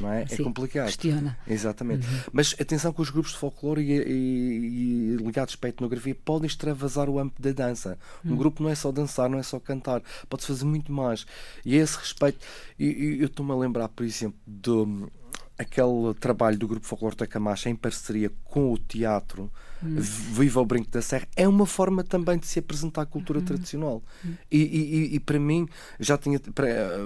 Não 0.00 0.12
é? 0.12 0.22
é 0.22 0.26
Sim, 0.26 0.42
é 0.42 0.44
complicado. 0.44 0.86
Questiona. 0.86 1.38
Exatamente. 1.46 2.06
Uhum. 2.06 2.20
Mas 2.32 2.54
atenção 2.60 2.92
que 2.92 3.00
os 3.00 3.10
grupos 3.10 3.32
de 3.32 3.38
folclore 3.38 3.82
e, 3.82 3.92
e, 3.92 5.14
e, 5.14 5.16
ligados 5.16 5.56
para 5.56 5.68
a 5.68 5.70
etnografia 5.70 6.14
podem 6.14 6.46
extravasar 6.46 7.08
o 7.08 7.18
âmbito 7.18 7.40
da 7.40 7.52
dança. 7.52 7.98
Um 8.24 8.30
uhum. 8.30 8.36
grupo 8.36 8.62
não 8.62 8.70
é 8.70 8.74
só 8.74 8.92
dançar, 8.92 9.28
não 9.28 9.38
é 9.38 9.42
só 9.42 9.58
cantar, 9.58 10.02
pode 10.28 10.44
fazer 10.44 10.64
muito 10.64 10.92
mais. 10.92 11.26
E 11.64 11.78
a 11.78 11.82
esse 11.82 11.96
respeito, 11.96 12.38
eu 12.78 13.26
estou-me 13.26 13.52
a 13.52 13.56
lembrar, 13.56 13.88
por 13.88 14.04
exemplo, 14.04 14.38
do 14.46 15.10
aquele 15.58 16.14
trabalho 16.20 16.56
do 16.56 16.68
Grupo 16.68 16.86
Folclore 16.86 17.16
da 17.16 17.26
Camacha 17.26 17.68
em 17.68 17.74
parceria 17.74 18.30
com 18.44 18.72
o 18.72 18.78
teatro 18.78 19.50
hum. 19.82 19.96
Viva 19.98 20.60
o 20.60 20.64
Brinco 20.64 20.90
da 20.90 21.02
Serra 21.02 21.26
é 21.36 21.46
uma 21.48 21.66
forma 21.66 22.04
também 22.04 22.38
de 22.38 22.46
se 22.46 22.58
apresentar 22.60 23.02
a 23.02 23.06
cultura 23.06 23.40
hum. 23.40 23.44
tradicional. 23.44 24.02
Hum. 24.24 24.34
E, 24.50 24.58
e, 24.58 25.14
e, 25.16 25.20
para 25.20 25.38
mim, 25.38 25.68
já 25.98 26.16
tinha 26.16 26.40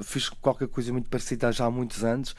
fiz 0.02 0.28
qualquer 0.28 0.68
coisa 0.68 0.92
muito 0.92 1.08
parecida 1.08 1.50
já 1.50 1.64
há 1.64 1.70
muitos 1.70 2.04
anos. 2.04 2.32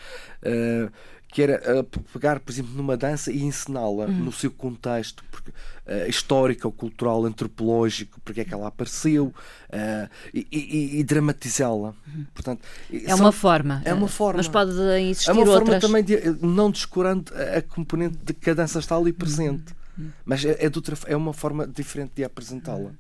Uh, 0.44 0.92
que 1.34 1.42
era 1.42 1.80
uh, 1.80 1.84
pegar, 1.84 2.40
por 2.40 2.52
exemplo, 2.52 2.72
numa 2.76 2.96
dança 2.96 3.32
e 3.32 3.44
ensiná-la 3.44 4.06
uhum. 4.06 4.26
no 4.26 4.32
seu 4.32 4.52
contexto 4.52 5.24
porque, 5.32 5.50
uh, 5.50 6.08
histórico, 6.08 6.72
cultural, 6.72 7.26
antropológico, 7.26 8.22
porque 8.24 8.42
é 8.42 8.46
que 8.46 8.54
ela 8.54 8.68
apareceu 8.68 9.26
uh, 9.26 10.10
e, 10.32 10.48
e, 10.52 11.00
e 11.00 11.04
dramatizá-la. 11.04 11.96
Uhum. 12.08 12.26
Portanto, 12.34 12.62
é 12.92 13.10
são, 13.10 13.26
uma 13.26 13.32
forma. 13.32 13.82
É 13.84 13.94
uma 13.94 14.08
forma. 14.08 14.38
Mas 14.38 14.48
pode 14.48 14.72
existir 14.72 15.32
É 15.32 15.34
uma 15.34 15.42
outras. 15.42 15.68
forma 15.68 15.80
também 15.80 16.04
de 16.04 16.46
não 16.46 16.70
descurando 16.70 17.34
a 17.36 17.62
componente 17.64 18.18
de 18.24 18.34
que 18.34 18.52
a 18.52 18.54
dança 18.54 18.78
está 18.78 18.96
ali 18.96 19.12
presente. 19.12 19.74
Uhum. 19.98 20.12
Mas 20.24 20.46
é, 20.46 20.56
é, 20.60 20.72
outra, 20.74 20.96
é 21.08 21.16
uma 21.16 21.34
forma 21.34 21.66
diferente 21.68 22.12
de 22.16 22.24
apresentá-la. 22.24 22.92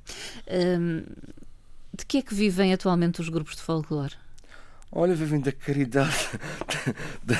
Hum, 0.49 1.03
De 1.95 2.05
que 2.07 2.17
é 2.17 2.21
que 2.23 2.33
vivem 2.33 2.73
atualmente 2.73 3.21
os 3.21 3.29
grupos 3.29 3.55
de 3.55 3.61
folclore? 3.61 4.15
Olha, 4.95 5.15
vivem 5.15 5.39
da 5.39 5.51
caridade, 5.51 6.29
da, 7.25 7.35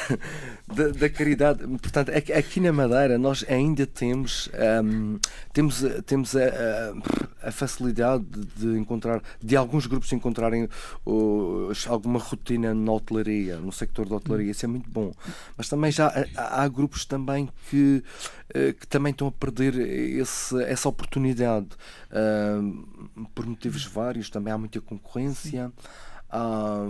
da, 0.74 0.88
da, 0.90 1.10
caridade. 1.10 1.60
Portanto, 1.78 2.10
aqui 2.10 2.60
na 2.60 2.74
Madeira 2.74 3.16
nós 3.20 3.46
ainda 3.48 3.86
temos 3.86 4.50
um, 4.84 5.20
temos 5.54 5.84
temos 6.08 6.36
a, 6.36 6.46
a, 6.46 7.50
a, 7.50 7.52
facilidade 7.52 8.26
de 8.56 8.76
encontrar 8.76 9.22
de 9.40 9.56
alguns 9.56 9.86
grupos 9.86 10.12
encontrarem 10.12 10.68
uh, 11.06 11.72
alguma 11.88 12.18
rotina 12.18 12.74
na 12.74 12.92
hotelaria, 12.92 13.58
no 13.58 13.72
sector 13.72 14.10
da 14.10 14.16
hotelaria. 14.16 14.50
Isso 14.50 14.66
é 14.66 14.68
muito 14.68 14.90
bom. 14.90 15.14
Mas 15.56 15.70
também 15.70 15.92
já 15.92 16.08
há, 16.36 16.64
há 16.64 16.68
grupos 16.68 17.06
também 17.06 17.48
que 17.70 18.04
uh, 18.50 18.74
que 18.74 18.88
também 18.88 19.12
estão 19.12 19.28
a 19.28 19.32
perder 19.32 19.76
esse, 19.76 20.60
essa 20.64 20.90
oportunidade 20.90 21.68
uh, 22.10 23.28
por 23.36 23.46
motivos 23.46 23.86
vários. 23.86 24.32
Também 24.32 24.52
há 24.52 24.58
muita 24.58 24.82
concorrência. 24.82 25.68
Sim 25.68 26.13
há 26.34 26.88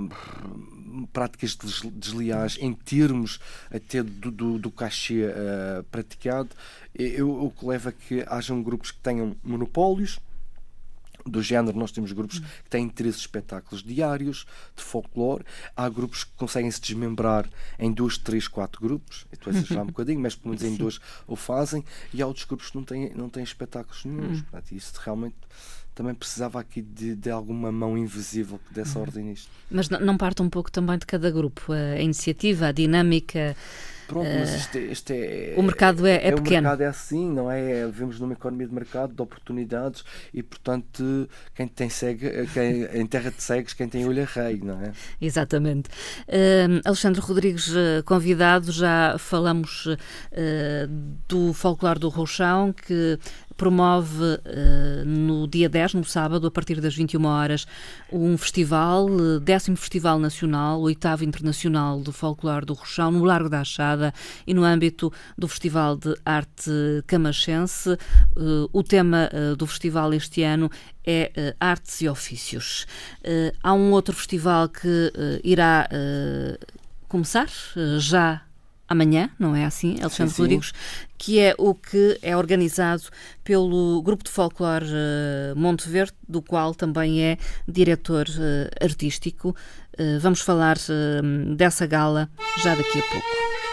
práticas 1.12 1.58
desleais 1.92 2.58
em 2.60 2.74
termos 2.74 3.40
até 3.70 4.02
do, 4.02 4.32
do, 4.32 4.58
do 4.58 4.72
cachê 4.72 5.26
uh, 5.26 5.84
praticado, 5.92 6.50
eu, 6.96 7.30
o 7.30 7.52
que 7.52 7.66
leva 7.66 7.90
a 7.90 7.92
que 7.92 8.24
hajam 8.28 8.64
grupos 8.64 8.92
que 8.92 9.00
tenham 9.00 9.36
monopólios 9.44 10.20
do 11.26 11.42
género, 11.42 11.78
nós 11.78 11.92
temos 11.92 12.12
grupos 12.12 12.40
que 12.40 12.70
têm 12.70 12.86
interesses 12.86 13.22
espetáculos 13.22 13.82
diários, 13.82 14.46
de 14.76 14.84
folclore. 14.84 15.46
Há 15.76 15.88
grupos 15.88 16.26
que 16.26 16.32
conseguem 16.36 16.70
se 16.70 16.82
desmembrar 16.82 17.50
em 17.80 17.92
dois, 17.92 18.18
três, 18.18 18.48
quatro 18.48 18.82
grupos. 18.82 19.26
Estou 19.32 19.54
a 19.54 19.56
exagerar 19.56 19.84
um 19.84 19.88
bocadinho, 19.96 20.20
mas 20.20 20.36
pelo 20.36 20.54
menos 20.54 20.64
em 20.64 20.76
dois 20.76 21.00
o 21.26 21.36
fazem. 21.38 21.84
E 22.14 22.22
há 22.22 22.28
outros 22.28 22.46
grupos 22.46 22.70
que 22.70 22.76
não 22.76 22.84
têm, 22.84 23.14
não 23.16 23.30
têm 23.30 23.44
espetáculos 23.44 24.04
nenhums. 24.04 24.40
Hum. 24.40 24.44
Portanto, 24.44 24.72
isso 24.74 24.94
realmente 25.02 25.36
também 25.94 26.14
precisava 26.14 26.60
aqui 26.60 26.82
de, 26.82 27.16
de 27.16 27.30
alguma 27.30 27.72
mão 27.72 27.98
invisível 27.98 28.60
que 28.68 28.74
desse 28.74 28.96
uhum. 28.96 29.04
ordem 29.04 29.24
nisto. 29.26 29.50
Mas 29.70 29.90
não, 29.90 30.00
não 30.00 30.18
parte 30.18 30.42
um 30.42 30.50
pouco 30.50 30.72
também 30.72 30.98
de 30.98 31.06
cada 31.06 31.30
grupo? 31.30 31.72
A 31.72 32.02
iniciativa, 32.02 32.68
a 32.68 32.72
dinâmica. 32.72 33.56
Pronto, 34.08 34.28
mas 34.28 34.50
eh, 34.50 34.58
isto, 34.58 34.78
é, 34.78 34.82
isto 34.82 35.12
é, 35.12 35.54
o 35.58 35.64
mercado 35.64 36.06
é, 36.06 36.16
é, 36.16 36.28
é 36.28 36.32
pequeno. 36.32 36.68
O 36.68 36.70
mercado 36.70 36.82
é 36.82 36.88
assim, 36.88 37.32
não 37.32 37.50
é? 37.50 37.80
é? 37.80 37.86
Vivemos 37.86 38.20
numa 38.20 38.34
economia 38.34 38.68
de 38.68 38.74
mercado, 38.74 39.14
de 39.14 39.22
oportunidades 39.22 40.04
e, 40.34 40.44
portanto, 40.44 41.30
quem 41.56 41.68
tem 41.68 41.90
segue, 41.90 42.30
quem, 42.54 42.84
em 42.94 43.06
terra 43.06 43.32
de 43.32 43.42
cegues, 43.42 43.74
quem 43.74 43.88
tem 43.88 44.06
olho 44.06 44.20
é 44.20 44.28
rei, 44.30 44.60
não 44.62 44.82
é? 44.82 44.92
Exatamente. 45.22 45.90
Uh, 46.28 46.82
Alexandre 46.86 47.22
Rodrigues, 47.22 47.74
eh, 47.74 48.02
convidado, 48.04 48.72
já 48.72 49.16
falamos 49.18 49.86
uh, 49.86 49.98
do 51.28 51.54
folclore 51.54 52.00
do 52.00 52.10
Rochão, 52.10 52.74
que 52.74 53.18
promove 53.58 54.24
uh, 54.24 55.06
no 55.06 55.48
dia 55.48 55.70
10, 55.70 55.96
no 55.96 56.04
sábado, 56.04 56.48
a 56.48 56.52
partir 56.52 56.80
das 56.82 56.96
21 56.96 57.26
horas, 57.26 57.66
um 58.12 58.38
festival, 58.38 59.06
uh, 59.10 59.40
décimo 59.40 59.78
Festival 59.78 60.20
Nacional, 60.20 60.82
oitavo 60.82 61.24
Internacional 61.24 62.00
do 62.00 62.12
Folclore 62.12 62.66
do 62.66 62.74
Rochão, 62.74 63.12
no 63.12 63.24
Largo 63.24 63.50
da 63.50 63.62
Achada 63.62 64.14
e 64.46 64.54
no 64.54 64.64
âmbito 64.64 65.12
do 65.38 65.48
Festival 65.48 65.96
de 65.96 66.16
Arte 66.26 66.72
Camachense. 67.08 67.92
Uh, 68.36 68.70
o 68.72 68.84
tema 68.84 69.30
uh, 69.32 69.56
do 69.56 69.68
festival 69.68 70.14
este 70.14 70.44
ano 70.44 70.70
é 71.06 71.54
Artes 71.60 72.00
e 72.02 72.08
Ofícios. 72.08 72.88
há 73.62 73.74
um 73.74 73.92
outro 73.92 74.16
festival 74.16 74.70
que 74.70 75.12
irá 75.44 75.86
começar 77.10 77.50
já 78.00 78.42
amanhã, 78.94 79.30
não 79.38 79.56
é 79.56 79.66
assim, 79.66 79.98
Alexandre 80.00 80.32
sim, 80.32 80.36
sim. 80.36 80.42
Rodrigues, 80.42 80.74
que 81.18 81.40
é 81.40 81.54
o 81.58 81.76
que 81.76 82.18
é 82.22 82.36
organizado 82.36 83.04
pelo 83.44 84.02
Grupo 84.02 84.24
de 84.24 84.32
Folclore 84.32 84.86
uh, 84.86 85.60
Monte 85.60 85.90
Verde, 85.90 86.14
do 86.28 86.42
qual 86.42 86.74
também 86.74 87.24
é 87.24 87.38
diretor 87.68 88.28
uh, 88.28 88.84
artístico. 88.84 89.56
Uh, 90.00 90.20
vamos 90.20 90.42
falar 90.42 90.78
dessa 91.56 91.86
gala 91.86 92.30
já 92.64 92.76
daqui 92.76 93.00
a 93.00 93.04
pouco. 93.04 93.73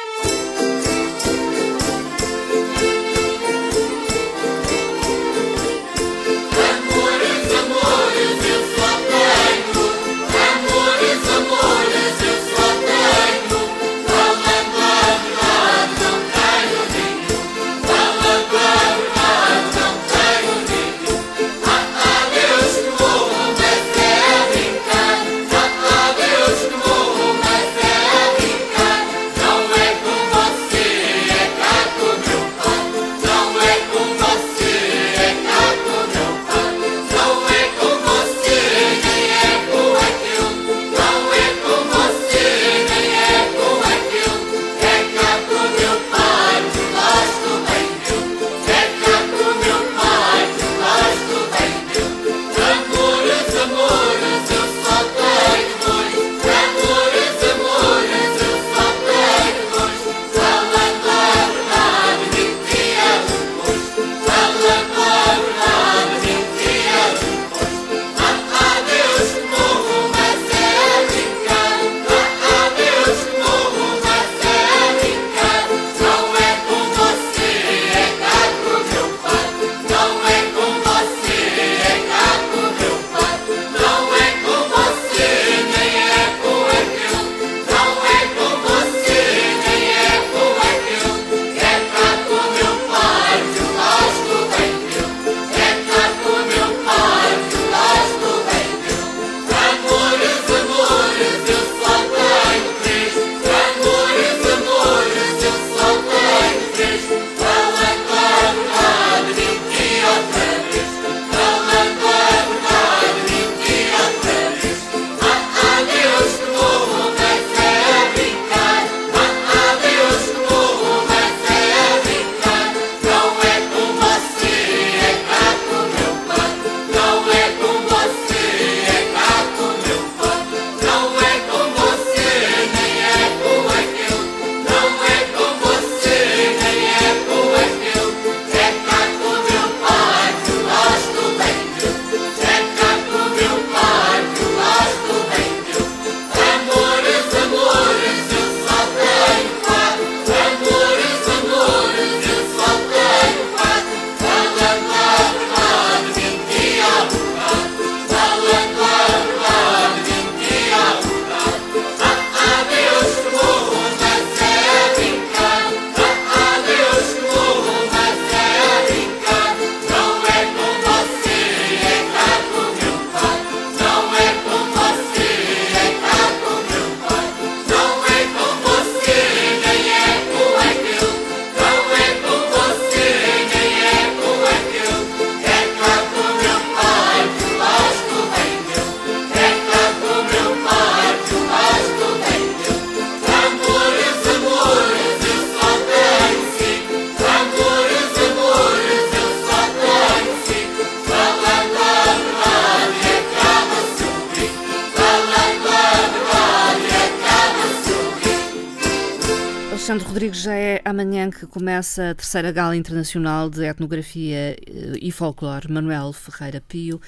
Que 211.40 211.46
começa 211.46 212.11
a 212.11 212.14
terceira 212.14 212.53
Gala 212.53 212.76
Internacional 212.76 213.48
de 213.48 213.64
Etnografia 213.64 214.53
eh, 214.61 214.98
e 215.00 215.11
Folclore, 215.11 215.72
Manuel 215.72 216.12
Ferreira 216.12 216.61
Pio. 216.61 217.00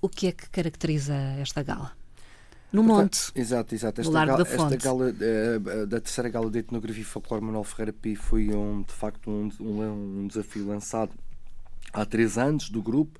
O 0.00 0.08
que 0.08 0.28
é 0.28 0.32
que 0.32 0.48
caracteriza 0.50 1.12
esta 1.40 1.64
gala? 1.64 1.90
No 2.72 2.84
Monte. 2.84 3.32
Exato, 3.34 3.74
exato. 3.74 4.00
Esta, 4.00 4.24
gala, 4.24 4.42
esta 4.42 4.76
gala 4.76 5.10
uh, 5.10 5.86
da 5.88 6.00
terceira 6.00 6.28
gala 6.28 6.48
de 6.48 6.60
etnografia 6.60 7.02
e 7.02 7.04
folclore 7.04 7.44
Manuel 7.44 7.64
Ferreira 7.64 7.92
Pio 7.92 8.16
foi 8.16 8.54
um, 8.54 8.82
de 8.82 8.92
facto 8.92 9.28
um, 9.28 9.50
um, 9.58 10.20
um, 10.20 10.26
desafio 10.28 10.64
lançado 10.68 11.12
há 11.92 12.06
três 12.06 12.38
anos 12.38 12.70
do 12.70 12.80
grupo, 12.80 13.18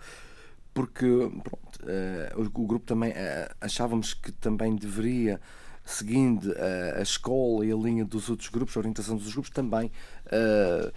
porque 0.72 1.07
pronto, 1.42 1.81
uh, 1.83 2.40
o, 2.40 2.62
o, 2.62 2.66
grupo 2.66 2.87
também 2.87 3.11
uh, 3.11 3.55
achávamos 3.61 4.14
que 4.14 4.31
também 4.31 4.77
deveria 4.77 5.40
seguindo 5.85 6.53
a, 6.53 6.99
a, 6.99 7.03
escola 7.03 7.64
e 7.64 7.73
a 7.73 7.77
linha 7.77 8.05
dos 8.05 8.29
outros 8.29 8.49
grupos, 8.49 8.77
a 8.77 8.81
orientação 8.81 9.16
dos 9.16 9.33
grupos, 9.33 9.51
também 9.51 9.90
uh, 10.27 10.92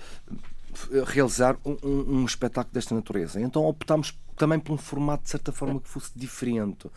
realizar 1.05 1.57
um, 1.65 1.77
um, 1.83 2.19
um, 2.19 2.25
espetáculo 2.25 2.73
desta 2.73 2.93
natureza. 2.93 3.39
Então 3.41 3.63
optámos 3.65 4.13
também 4.35 4.59
por 4.59 4.73
um 4.73 4.77
formato, 4.77 5.23
de 5.23 5.29
certa 5.29 5.51
forma, 5.51 5.79
que 5.79 5.89
fosse 5.89 6.11
diferente. 6.15 6.87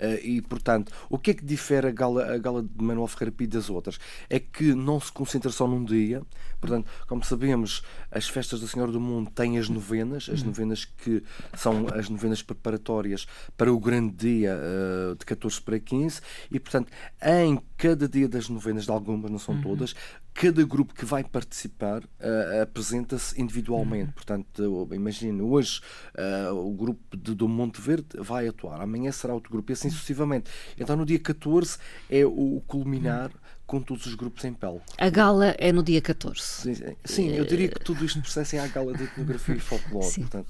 Uh, 0.00 0.16
e, 0.22 0.40
portanto, 0.40 0.90
o 1.10 1.18
que 1.18 1.32
é 1.32 1.34
que 1.34 1.44
difere 1.44 1.88
a 1.88 1.90
gala, 1.90 2.34
a 2.34 2.38
gala 2.38 2.62
de 2.62 2.82
Manuel 2.82 3.06
Ferreira 3.06 3.32
Pinto 3.32 3.58
das 3.58 3.68
outras? 3.68 4.00
É 4.30 4.40
que 4.40 4.74
não 4.74 4.98
se 4.98 5.12
concentra 5.12 5.50
só 5.50 5.68
num 5.68 5.84
dia. 5.84 6.22
Portanto, 6.58 6.88
como 7.06 7.22
sabemos, 7.22 7.82
as 8.10 8.26
festas 8.26 8.62
da 8.62 8.66
Senhora 8.66 8.90
do 8.90 9.00
Mundo 9.00 9.30
têm 9.30 9.58
as 9.58 9.68
novenas, 9.68 10.30
as 10.32 10.42
novenas 10.42 10.86
que 10.86 11.22
são 11.54 11.86
as 11.94 12.08
novenas 12.08 12.42
preparatórias 12.42 13.26
para 13.58 13.70
o 13.70 13.78
grande 13.78 14.14
dia 14.16 14.56
uh, 14.56 15.14
de 15.16 15.26
14 15.26 15.60
para 15.60 15.78
15. 15.78 16.20
E, 16.50 16.58
portanto, 16.58 16.90
em 17.22 17.60
cada 17.76 18.08
dia 18.08 18.28
das 18.28 18.48
novenas, 18.48 18.84
de 18.84 18.90
algumas, 18.90 19.30
não 19.30 19.38
são 19.38 19.54
uhum. 19.54 19.62
todas, 19.62 19.94
cada 20.40 20.64
grupo 20.64 20.94
que 20.94 21.04
vai 21.04 21.22
participar 21.22 22.02
uh, 22.02 22.62
apresenta-se 22.62 23.38
individualmente. 23.38 24.06
Uhum. 24.06 24.12
Portanto, 24.12 24.88
imagino, 24.90 25.50
hoje 25.50 25.82
uh, 26.16 26.54
o 26.54 26.72
grupo 26.72 27.14
de, 27.14 27.34
do 27.34 27.46
Monte 27.46 27.78
Verde 27.78 28.08
vai 28.18 28.48
atuar, 28.48 28.80
amanhã 28.80 29.12
será 29.12 29.34
outro 29.34 29.52
grupo 29.52 29.70
e 29.70 29.74
assim 29.74 29.90
sucessivamente. 29.90 30.50
Então, 30.78 30.96
no 30.96 31.04
dia 31.04 31.18
14 31.18 31.76
é 32.08 32.24
o 32.24 32.62
culminar 32.66 33.30
com 33.66 33.82
todos 33.82 34.06
os 34.06 34.14
grupos 34.14 34.42
em 34.46 34.54
pele. 34.54 34.80
A 34.96 35.10
gala 35.10 35.54
é 35.58 35.70
no 35.72 35.82
dia 35.82 36.00
14. 36.00 36.40
Sim, 36.40 36.96
sim 37.04 37.28
eu 37.28 37.44
diria 37.44 37.68
que 37.68 37.78
tudo 37.78 38.02
isto 38.02 38.20
processa 38.22 38.56
é 38.56 38.60
a 38.60 38.66
gala 38.66 38.94
de 38.94 39.04
etnografia 39.04 39.56
e 39.56 39.60
folclore. 39.60 40.12
Portanto, 40.14 40.48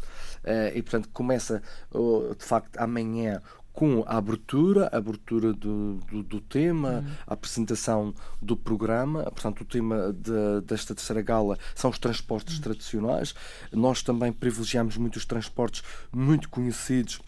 e 0.73 0.83
portanto 0.83 1.09
começa 1.13 1.63
uh, 1.93 2.35
de 2.39 2.45
facto 2.45 2.79
amanhã 2.79 3.43
com 3.81 4.05
a 4.07 4.19
abertura, 4.19 4.91
a 4.93 4.99
abertura 4.99 5.55
do, 5.55 5.95
do, 6.11 6.23
do 6.23 6.39
tema, 6.39 6.99
uhum. 6.99 7.13
a 7.27 7.33
apresentação 7.33 8.15
do 8.43 8.55
programa. 8.55 9.23
Portanto, 9.23 9.63
o 9.63 9.65
tema 9.65 10.13
de, 10.13 10.61
desta 10.67 10.95
terceira 10.95 11.23
gala 11.23 11.59
são 11.75 11.89
os 11.89 11.99
transportes 11.99 12.57
uhum. 12.57 12.61
tradicionais. 12.61 13.35
Nós 13.73 14.03
também 14.03 14.35
privilegiamos 14.35 14.99
muito 14.99 15.17
os 15.17 15.25
transportes 15.25 15.83
muito 16.13 16.51
conhecidos 16.51 17.23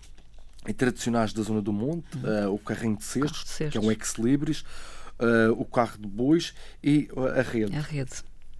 e 0.68 0.74
tradicionais 0.74 1.32
da 1.32 1.42
zona 1.42 1.62
do 1.62 1.72
Monte, 1.72 2.18
uhum. 2.18 2.48
uh, 2.48 2.54
o 2.54 2.58
carrinho 2.58 2.98
de 2.98 3.04
cestos, 3.04 3.44
de 3.44 3.48
cestos, 3.48 3.70
que 3.70 3.78
é 3.78 3.80
um 3.80 3.90
ex-libris, 3.90 4.60
uh, 4.60 5.52
o 5.56 5.64
carro 5.64 5.96
de 5.98 6.06
bois 6.06 6.52
e 6.84 7.08
a 7.34 7.40
rede. 7.40 7.74
A 7.74 7.80
rede. 7.80 8.12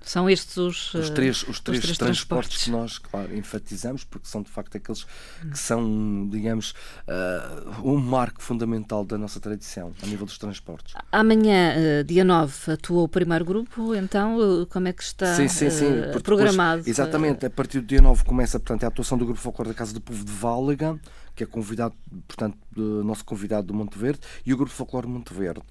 São 0.04 0.28
estes 0.28 0.56
os, 0.56 0.94
os, 0.94 1.10
três, 1.10 1.42
os, 1.42 1.60
três, 1.60 1.78
os 1.78 1.84
três 1.84 1.98
transportes, 1.98 1.98
transportes, 1.98 2.64
que 2.64 2.70
nós, 2.70 2.98
claro, 2.98 3.36
enfatizamos, 3.36 4.04
porque 4.04 4.26
são 4.26 4.42
de 4.42 4.50
facto 4.50 4.76
aqueles 4.76 5.04
que 5.50 5.58
são, 5.58 6.28
digamos, 6.30 6.74
uh, 7.06 7.88
um 7.88 7.98
marco 7.98 8.42
fundamental 8.42 9.04
da 9.04 9.16
nossa 9.16 9.40
tradição 9.40 9.92
a 10.02 10.06
nível 10.06 10.26
dos 10.26 10.38
transportes. 10.38 10.94
Amanhã, 11.10 11.74
uh, 12.00 12.04
dia 12.04 12.24
9, 12.24 12.72
atua 12.72 13.02
o 13.02 13.08
primeiro 13.08 13.44
grupo, 13.44 13.94
então 13.94 14.66
como 14.70 14.88
é 14.88 14.92
que 14.92 15.02
está 15.02 15.34
sim, 15.34 15.48
sim, 15.48 15.70
sim, 15.70 15.86
uh, 15.86 16.20
programado? 16.22 16.82
Depois, 16.82 16.98
exatamente, 16.98 17.46
a 17.46 17.50
partir 17.50 17.80
do 17.80 17.86
dia 17.86 18.02
9 18.02 18.24
começa 18.24 18.58
portanto, 18.58 18.84
a 18.84 18.88
atuação 18.88 19.16
do 19.16 19.24
Grupo 19.24 19.40
Folclore 19.40 19.70
da 19.70 19.74
Casa 19.74 19.92
do 19.92 20.00
Povo 20.00 20.24
de 20.24 20.32
Válega, 20.32 20.98
que 21.34 21.42
é 21.44 21.46
convidado, 21.46 21.94
portanto, 22.26 22.56
nosso 22.76 23.24
convidado 23.24 23.68
do 23.68 23.74
Monte 23.74 23.98
Verde, 23.98 24.20
e 24.44 24.52
o 24.52 24.56
Grupo 24.56 24.72
Folclore 24.72 25.06
Monte 25.06 25.32
Verde. 25.32 25.62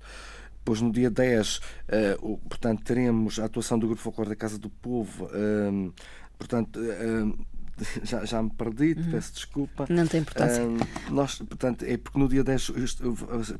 Depois, 0.62 0.80
no 0.80 0.92
dia 0.92 1.10
10, 1.10 1.58
uh, 1.58 1.62
o, 2.22 2.38
portanto, 2.38 2.84
teremos 2.84 3.40
a 3.40 3.46
atuação 3.46 3.80
do 3.80 3.88
Grupo 3.88 4.02
Folclore 4.02 4.30
da 4.30 4.36
Casa 4.36 4.60
do 4.60 4.70
Povo. 4.70 5.26
Uh, 5.26 5.92
portanto, 6.38 6.80
uh, 6.80 7.46
já, 8.04 8.26
já 8.26 8.42
me 8.42 8.50
perdi, 8.50 8.94
uhum. 8.98 9.12
peço 9.12 9.34
desculpa. 9.34 9.86
Não 9.90 10.08
tem 10.08 10.22
importância. 10.22 10.64
nós, 11.10 11.36
portanto, 11.36 11.84
é 11.84 11.98
porque 11.98 12.20
no 12.20 12.28
dia 12.28 12.44
10 12.44 12.72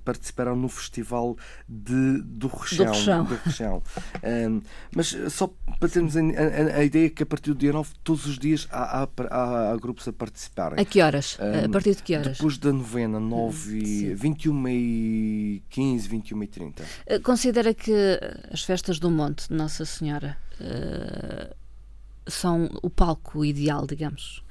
participaram 0.04 0.56
no 0.56 0.70
festival 0.70 1.38
de, 1.68 2.22
do 2.24 2.48
Rechão. 2.48 3.26
Do 3.26 3.36
Rechão. 3.36 3.84
mas 4.96 5.18
só 5.30 5.48
para 5.80 5.90
termos 5.90 6.16
a, 6.16 6.20
a, 6.20 6.78
a, 6.78 6.84
ideia 6.84 7.10
que 7.10 7.24
a 7.24 7.26
partir 7.26 7.52
do 7.52 7.56
dia 7.56 7.74
9, 7.74 7.92
todos 8.04 8.26
os 8.26 8.38
dias 8.38 8.68
há, 8.72 9.04
há, 9.04 9.72
há 9.72 9.78
grupos 9.78 10.08
a 10.08 10.14
participarem. 10.14 10.80
A 10.80 10.86
que 10.86 11.02
horas? 11.02 11.38
a 11.40 11.70
partir 11.70 11.96
de 11.96 12.04
que 12.04 12.16
horas? 12.16 12.38
Depois 12.38 12.58
da 12.58 12.72
novena, 12.72 13.20
9 13.20 13.78
e, 13.78 14.14
21 14.14 14.68
e 14.68 15.64
15, 15.70 16.08
21 16.08 16.44
e 16.44 16.48
30. 16.48 16.84
Eh, 17.06 17.20
considera 17.20 17.74
que 17.74 18.20
as 18.52 18.64
festas 18.64 19.00
do 19.00 19.10
Monte 19.10 19.48
de 19.50 19.56
Nossa 19.56 19.86
Senhora 19.86 20.38
uh, 20.60 21.56
são 22.28 22.70
o 22.82 22.90
palco 22.90 23.44
ideal, 23.44 23.86
digamos, 23.86 24.44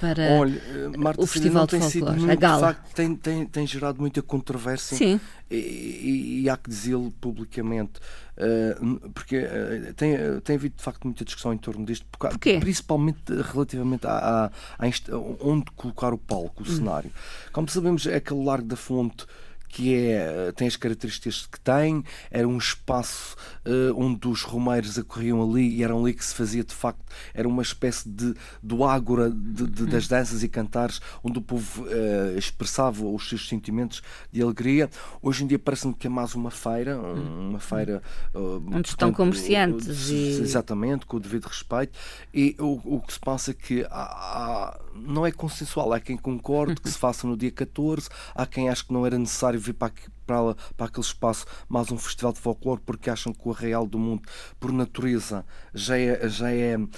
para 0.00 0.32
Olha, 0.32 0.60
Marta, 0.98 1.22
o 1.22 1.26
Festival 1.26 1.66
de 1.66 1.78
Folclore, 1.78 2.18
muito, 2.18 2.32
a 2.32 2.34
gala. 2.34 2.56
De 2.56 2.74
facto, 2.74 2.94
tem, 2.94 3.16
tem, 3.16 3.46
tem 3.46 3.66
gerado 3.66 4.00
muita 4.00 4.20
controvérsia 4.22 4.96
Sim. 4.96 5.20
E, 5.50 6.42
e, 6.42 6.50
há 6.50 6.56
que 6.56 6.68
dizê-lo 6.68 7.12
publicamente, 7.20 8.00
uh, 8.36 9.10
porque 9.10 9.38
uh, 9.38 9.94
tem, 9.94 10.16
tem 10.40 10.56
havido 10.56 10.76
de 10.76 10.82
facto 10.82 11.04
muita 11.04 11.24
discussão 11.24 11.52
em 11.52 11.58
torno 11.58 11.84
disto, 11.84 12.04
porque, 12.10 12.58
principalmente 12.58 13.22
relativamente 13.52 14.06
a, 14.06 14.46
a, 14.46 14.46
a, 14.46 15.16
onde 15.40 15.66
colocar 15.76 16.12
o 16.12 16.18
palco, 16.18 16.62
o 16.62 16.66
hum. 16.66 16.76
cenário. 16.76 17.10
Como 17.52 17.68
sabemos, 17.68 18.06
é 18.06 18.16
aquele 18.16 18.42
Largo 18.44 18.66
da 18.66 18.76
Fonte 18.76 19.26
que 19.74 19.92
é, 19.92 20.52
tem 20.52 20.68
as 20.68 20.76
características 20.76 21.48
que 21.50 21.58
tem, 21.58 22.04
era 22.30 22.46
um 22.46 22.58
espaço 22.58 23.34
uh, 23.66 24.00
onde 24.00 24.28
os 24.28 24.42
romeiros 24.42 24.96
acorriam 24.96 25.42
ali 25.42 25.68
e 25.68 25.82
era 25.82 25.92
ali 25.92 26.14
que 26.14 26.24
se 26.24 26.32
fazia 26.32 26.62
de 26.62 26.72
facto, 26.72 27.04
era 27.34 27.48
uma 27.48 27.60
espécie 27.60 28.08
de 28.08 28.34
do 28.62 28.84
ágora 28.84 29.28
de, 29.28 29.66
de, 29.66 29.86
das 29.86 30.06
danças 30.06 30.44
e 30.44 30.48
cantares, 30.48 31.00
onde 31.24 31.40
o 31.40 31.42
povo 31.42 31.82
uh, 31.82 32.38
expressava 32.38 33.04
os 33.04 33.28
seus 33.28 33.48
sentimentos 33.48 34.00
de 34.30 34.40
alegria. 34.40 34.88
Hoje 35.20 35.42
em 35.42 35.48
dia 35.48 35.58
parece-me 35.58 35.92
que 35.92 36.06
é 36.06 36.10
mais 36.10 36.36
uma 36.36 36.52
feira, 36.52 36.96
uma 36.96 37.58
feira 37.58 38.00
uh, 38.32 38.64
onde 38.72 38.88
estão 38.88 39.12
comerciantes 39.12 40.08
e... 40.08 40.40
exatamente, 40.40 41.04
com 41.04 41.16
o 41.16 41.20
devido 41.20 41.46
respeito, 41.46 41.98
e 42.32 42.54
o, 42.60 42.80
o 42.96 43.00
que 43.00 43.12
se 43.12 43.18
passa 43.18 43.50
é 43.50 43.54
que 43.54 43.84
há, 43.90 43.90
há, 43.90 44.80
não 44.94 45.26
é 45.26 45.32
consensual, 45.32 45.92
há 45.92 45.98
quem 45.98 46.16
concorde 46.16 46.80
que 46.80 46.88
se 46.88 46.96
faça 46.96 47.26
no 47.26 47.36
dia 47.36 47.50
14, 47.50 48.08
há 48.36 48.46
quem 48.46 48.68
acha 48.68 48.84
que 48.84 48.92
não 48.92 49.04
era 49.04 49.18
necessário 49.18 49.63
vir 49.64 49.74
para, 49.74 49.92
para, 50.26 50.54
para 50.76 50.86
aquele 50.86 51.06
espaço 51.06 51.46
mais 51.68 51.90
um 51.90 51.98
festival 51.98 52.32
de 52.32 52.40
folclore 52.40 52.80
porque 52.84 53.10
acham 53.10 53.32
que 53.32 53.48
o 53.48 53.52
Arraial 53.52 53.86
do 53.86 53.98
Mundo, 53.98 54.22
por 54.60 54.72
natureza, 54.72 55.44
já 55.72 55.98
é, 55.98 56.28
já 56.28 56.50
é, 56.50 56.76
hum. 56.76 56.88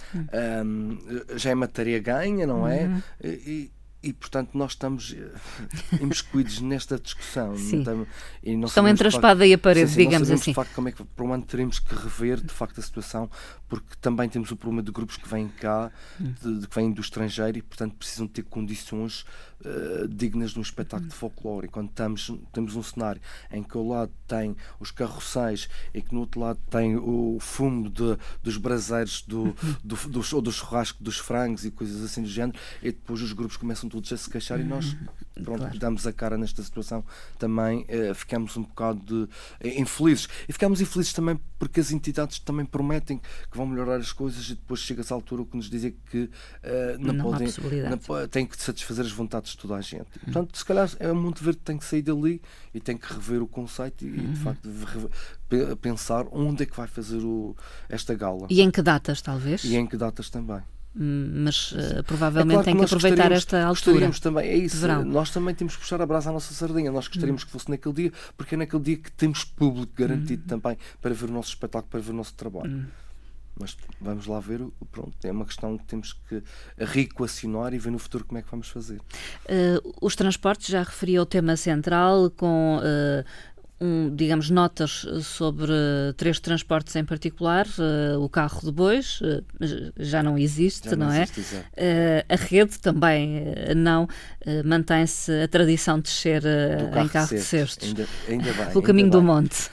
um, 0.64 0.98
já 1.37 1.50
é 1.50 1.55
matéria 1.55 1.98
ganha, 2.00 2.46
não 2.46 2.66
é? 2.66 2.87
Uhum. 2.87 3.02
E, 3.22 3.70
e 4.06 4.12
portanto 4.12 4.50
nós 4.54 4.72
estamos 4.72 5.16
eh, 5.18 5.98
imiscuídos 6.00 6.60
nesta 6.60 6.96
discussão 6.98 7.56
sim. 7.56 7.80
Estamos, 7.80 8.06
não 8.44 8.68
Estão 8.68 8.86
entre 8.86 9.08
a 9.08 9.10
espada 9.10 9.40
facto, 9.40 9.50
e 9.50 9.52
a 9.52 9.58
parede, 9.58 9.90
sim, 9.90 10.04
digamos 10.04 10.30
assim. 10.30 10.52
de 10.52 10.54
facto 10.54 10.72
como 10.74 10.88
é 10.88 10.92
que 10.92 11.04
para 11.04 11.24
um 11.24 11.32
ano 11.32 11.42
teremos 11.42 11.80
que 11.80 11.92
rever 11.92 12.40
de 12.40 12.52
facto 12.52 12.78
a 12.78 12.82
situação 12.82 13.28
porque 13.68 13.96
também 14.00 14.28
temos 14.28 14.50
o 14.52 14.56
problema 14.56 14.82
de 14.82 14.92
grupos 14.92 15.16
que 15.16 15.28
vêm 15.28 15.48
cá 15.48 15.90
hum. 16.20 16.32
de, 16.40 16.60
de, 16.60 16.68
que 16.68 16.74
vêm 16.74 16.92
do 16.92 17.00
estrangeiro 17.00 17.58
e 17.58 17.62
portanto 17.62 17.94
precisam 17.96 18.28
ter 18.28 18.44
condições 18.44 19.24
uh, 19.64 20.06
dignas 20.08 20.52
de 20.52 20.58
um 20.58 20.62
espetáculo 20.62 21.08
de 21.08 21.14
folclore 21.16 21.66
e 21.66 21.68
quando 21.68 21.88
estamos, 21.88 22.32
temos 22.52 22.76
um 22.76 22.82
cenário 22.82 23.20
em 23.50 23.62
que 23.62 23.76
ao 23.76 23.86
lado 23.86 24.12
tem 24.28 24.56
os 24.78 24.90
carroceiros 24.90 25.68
e 25.92 26.00
que 26.00 26.14
no 26.14 26.20
outro 26.20 26.40
lado 26.40 26.60
tem 26.70 26.96
o 26.96 27.38
fumo 27.40 27.90
de, 27.90 28.16
dos 28.42 28.56
braseiros 28.56 29.22
do, 29.22 29.56
do, 29.82 29.96
do, 30.08 30.22
ou 30.32 30.42
do 30.42 30.52
churrasco 30.52 31.02
dos 31.02 31.18
frangos 31.18 31.64
e 31.64 31.70
coisas 31.70 32.02
assim 32.04 32.22
do 32.22 32.28
género 32.28 32.58
e 32.82 32.92
depois 32.92 33.20
os 33.20 33.32
grupos 33.32 33.56
começam 33.56 33.88
todos 33.96 34.12
a 34.12 34.16
se 34.16 34.28
queixar 34.28 34.61
e 34.61 34.64
nós 34.64 34.92
uhum. 34.92 35.44
pronto, 35.44 35.59
claro. 35.61 35.78
damos 35.78 36.06
a 36.06 36.12
cara 36.12 36.37
nesta 36.37 36.62
situação 36.62 37.04
também 37.38 37.87
uh, 37.88 38.14
ficamos 38.14 38.56
um 38.56 38.62
bocado 38.62 39.00
de, 39.00 39.14
uh, 39.14 39.80
infelizes 39.80 40.28
e 40.48 40.52
ficamos 40.52 40.80
infelizes 40.80 41.12
também 41.12 41.40
porque 41.59 41.80
as 41.80 41.90
entidades 41.90 42.38
também 42.38 42.66
prometem 42.66 43.18
que 43.18 43.56
vão 43.56 43.66
melhorar 43.66 43.96
as 43.96 44.12
coisas 44.12 44.44
e 44.46 44.54
depois 44.54 44.80
chega-se 44.80 45.12
à 45.12 45.16
altura 45.16 45.44
que 45.44 45.56
nos 45.56 45.70
dizem 45.70 45.96
que 46.11 46.24
uh, 46.24 46.30
não, 46.98 47.14
não 47.14 47.24
podem 47.24 47.48
não, 47.88 48.28
têm 48.28 48.46
que 48.46 48.61
satisfazer 48.61 49.04
as 49.06 49.12
vontades 49.12 49.52
de 49.52 49.59
toda 49.59 49.76
a 49.76 49.80
gente 49.80 50.00
uhum. 50.00 50.32
portanto 50.32 50.59
se 50.59 50.64
calhar 50.64 50.90
é 50.98 51.11
um 51.11 51.14
Monte 51.14 51.42
Verde 51.42 51.59
que 51.59 51.64
tem 51.64 51.78
que 51.78 51.85
sair 51.85 52.02
dali 52.02 52.42
e 52.74 52.80
tem 52.80 52.96
que 52.96 53.12
rever 53.12 53.42
o 53.42 53.46
conceito 53.46 54.04
e, 54.04 54.11
uhum. 54.11 54.32
de 54.32 54.40
facto 54.40 54.68
pensar 55.80 56.26
onde 56.32 56.64
é 56.64 56.66
que 56.66 56.76
vai 56.76 56.87
fazer 56.87 57.18
o, 57.18 57.56
esta 57.88 58.14
gala 58.14 58.46
e 58.50 58.61
em 58.61 58.70
que 58.70 58.82
datas 58.82 59.22
talvez 59.22 59.64
e 59.64 59.76
em 59.76 59.87
que 59.87 59.96
datas 59.96 60.28
também 60.28 60.61
mas 60.98 61.72
uh, 61.72 62.02
provavelmente 62.04 62.50
é 62.50 62.54
claro 62.54 62.64
tem 62.64 62.74
que, 62.74 62.80
que 62.80 62.85
aproveitar 62.87 63.32
esta 63.32 63.62
altura. 63.64 64.11
também, 64.22 64.48
é 64.48 64.56
isso. 64.56 64.87
Nós 65.04 65.30
também 65.30 65.54
temos 65.54 65.74
que 65.74 65.80
puxar 65.80 66.00
a 66.00 66.06
brasa 66.06 66.30
à 66.30 66.32
nossa 66.32 66.54
sardinha. 66.54 66.90
Nós 66.90 67.06
gostaríamos 67.06 67.42
hum. 67.42 67.46
que 67.46 67.52
fosse 67.52 67.70
naquele 67.70 67.94
dia, 67.94 68.12
porque 68.37 68.54
é 68.54 68.59
naquele 68.59 68.82
dia 68.82 68.96
que 68.96 69.12
temos 69.12 69.44
público 69.44 69.92
garantido 69.94 70.42
hum. 70.44 70.61
também 70.61 70.78
para 71.02 71.14
ver 71.14 71.28
o 71.28 71.32
nosso 71.32 71.50
espetáculo, 71.50 71.90
para 71.90 72.00
ver 72.00 72.11
o 72.11 72.14
nosso 72.14 72.35
trabalho. 72.35 72.70
Hum. 72.70 72.87
Mas 73.59 73.76
vamos 73.98 74.26
lá 74.26 74.38
ver, 74.38 74.61
pronto, 74.92 75.16
é 75.24 75.32
uma 75.32 75.46
questão 75.46 75.78
que 75.78 75.85
temos 75.87 76.12
que 76.12 76.42
reequacionar 76.76 77.72
e 77.72 77.78
ver 77.78 77.90
no 77.90 77.98
futuro 77.98 78.24
como 78.26 78.38
é 78.38 78.42
que 78.42 78.50
vamos 78.50 78.68
fazer. 78.68 78.98
Uh, 78.98 79.94
os 80.02 80.14
transportes, 80.14 80.68
já 80.68 80.82
referi 80.82 81.16
ao 81.16 81.24
tema 81.24 81.56
central, 81.56 82.30
com 82.30 82.78
uh, 82.78 83.24
um, 83.80 84.14
digamos, 84.14 84.50
notas 84.50 85.06
sobre 85.22 85.72
três 86.16 86.40
transportes 86.40 86.96
em 86.96 87.04
particular. 87.04 87.66
Uh, 87.66 88.18
o 88.20 88.28
carro 88.28 88.60
de 88.62 88.72
bois 88.72 89.20
uh, 89.20 89.44
já 89.98 90.22
não 90.22 90.38
existe, 90.38 90.90
já 90.90 90.96
não, 90.96 91.06
não 91.06 91.12
é? 91.12 91.22
existe? 91.22 91.56
Uh, 91.56 92.24
a 92.28 92.36
rede 92.36 92.78
também 92.78 93.44
não. 93.76 94.08
Mantém-se 94.64 95.32
a 95.42 95.48
tradição 95.48 95.98
de 96.00 96.08
ser 96.08 96.42
em 96.44 97.08
carro 97.08 97.28
de 97.28 97.40
cestos. 97.40 97.88
Ainda, 97.88 98.06
ainda 98.28 98.52
bem. 98.52 98.66
Pelo 98.72 98.82
caminho 98.82 99.10
bem. 99.10 99.20
do 99.20 99.22
monte. 99.22 99.68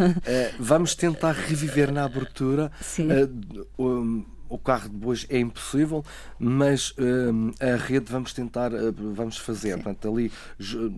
vamos 0.60 0.96
tentar 0.96 1.34
reviver 1.34 1.92
na 1.92 2.04
abertura. 2.04 2.72
Sim. 2.82 3.08
Um, 3.78 4.26
o 4.54 4.58
carro 4.60 4.88
de 4.88 4.96
bois 4.96 5.26
é 5.30 5.40
impossível, 5.40 6.06
mas 6.38 6.92
uh, 6.92 7.52
a 7.60 7.76
rede 7.76 8.12
vamos 8.12 8.34
tentar, 8.34 8.72
uh, 8.72 8.94
vamos 9.16 9.40
fazer. 9.40 9.74
Portanto, 9.74 10.08
ali, 10.08 10.32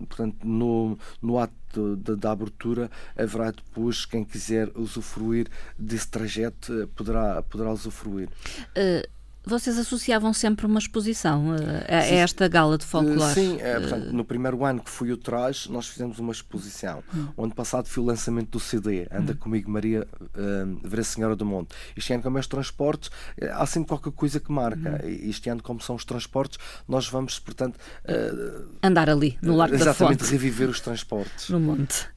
portanto, 0.08 0.46
no, 0.46 0.98
no 1.22 1.38
ato 1.38 1.96
da 1.96 2.30
abertura 2.30 2.90
haverá 3.16 3.50
depois 3.50 4.04
quem 4.04 4.24
quiser 4.24 4.70
usufruir 4.74 5.48
desse 5.78 6.08
trajeto 6.08 6.70
uh, 6.70 6.86
poderá, 6.88 7.42
poderá 7.42 7.72
usufruir. 7.72 8.28
Uh, 8.76 9.15
vocês 9.46 9.78
associavam 9.78 10.32
sempre 10.32 10.66
uma 10.66 10.80
exposição 10.80 11.54
eh, 11.54 11.94
a, 11.94 11.98
a 11.98 12.04
esta 12.04 12.48
gala 12.48 12.76
de 12.76 12.84
folclore? 12.84 13.32
Sim, 13.32 13.58
é, 13.60 13.78
portanto, 13.78 14.12
no 14.12 14.24
primeiro 14.24 14.64
ano 14.64 14.82
que 14.82 14.90
fui 14.90 15.12
o 15.12 15.16
Trás, 15.16 15.68
nós 15.68 15.86
fizemos 15.86 16.18
uma 16.18 16.32
exposição. 16.32 17.02
Hum. 17.14 17.28
O 17.36 17.44
ano 17.44 17.54
passado 17.54 17.86
foi 17.86 18.02
o 18.02 18.06
lançamento 18.06 18.50
do 18.50 18.60
CD, 18.60 19.06
Anda 19.08 19.32
hum. 19.32 19.36
Comigo 19.36 19.70
Maria, 19.70 20.06
uh, 20.20 20.80
Ver 20.82 21.00
a 21.00 21.04
Senhora 21.04 21.36
do 21.36 21.46
Monte. 21.46 21.76
Este 21.96 22.12
ano, 22.12 22.24
como 22.24 22.38
é 22.38 22.40
os 22.40 22.48
transportes, 22.48 23.08
há 23.52 23.64
sempre 23.66 23.88
qualquer 23.88 24.12
coisa 24.12 24.40
que 24.40 24.50
marca. 24.50 25.00
Hum. 25.04 25.08
Este 25.28 25.48
ano, 25.48 25.62
como 25.62 25.80
são 25.80 25.94
os 25.94 26.04
transportes, 26.04 26.58
nós 26.88 27.08
vamos, 27.08 27.38
portanto... 27.38 27.78
Uh, 28.04 28.66
Andar 28.82 29.08
ali, 29.08 29.38
no 29.40 29.54
Largo 29.54 29.78
da 29.78 29.94
Fonte. 29.94 30.14
Exatamente, 30.14 30.24
reviver 30.24 30.68
os 30.68 30.80
transportes. 30.80 31.48
No 31.50 31.60
monte. 31.60 32.08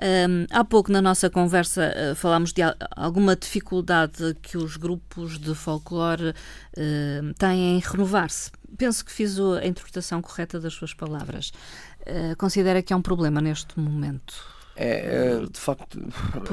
Um, 0.00 0.46
há 0.50 0.64
pouco, 0.64 0.90
na 0.90 1.02
nossa 1.02 1.28
conversa, 1.28 1.92
falámos 2.16 2.54
de 2.54 2.62
alguma 2.96 3.36
dificuldade 3.36 4.34
que 4.40 4.56
os 4.56 4.78
grupos 4.78 5.38
de 5.38 5.54
folclore 5.54 6.34
uh, 6.76 7.34
têm 7.34 7.76
em 7.76 7.78
renovar-se. 7.78 8.50
Penso 8.76 9.04
que 9.04 9.12
fiz 9.12 9.38
a 9.38 9.66
interpretação 9.66 10.22
correta 10.22 10.58
das 10.58 10.72
suas 10.72 10.94
palavras. 10.94 11.52
Uh, 12.00 12.36
considera 12.36 12.82
que 12.82 12.92
é 12.92 12.96
um 12.96 13.02
problema 13.02 13.40
neste 13.40 13.78
momento? 13.78 14.34
É, 14.74 15.40
é 15.42 15.46
de 15.46 15.60
facto 15.60 15.98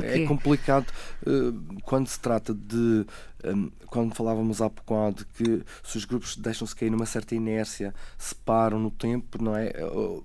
é 0.04 0.26
complicado 0.26 0.92
uh, 1.26 1.82
quando 1.84 2.08
se 2.08 2.20
trata 2.20 2.54
de 2.54 3.06
um, 3.46 3.72
quando 3.88 4.14
falávamos 4.14 4.62
há 4.62 4.70
pouco 4.70 5.14
de 5.18 5.26
que 5.26 5.64
se 5.84 5.98
os 5.98 6.06
grupos 6.06 6.36
deixam-se 6.36 6.76
cair 6.76 6.90
numa 6.90 7.06
certa 7.06 7.34
inércia, 7.34 7.94
se 8.18 8.36
param 8.36 8.80
no 8.80 8.92
tempo, 8.92 9.42
não 9.42 9.56
é? 9.56 9.72
Uh, 9.84 10.24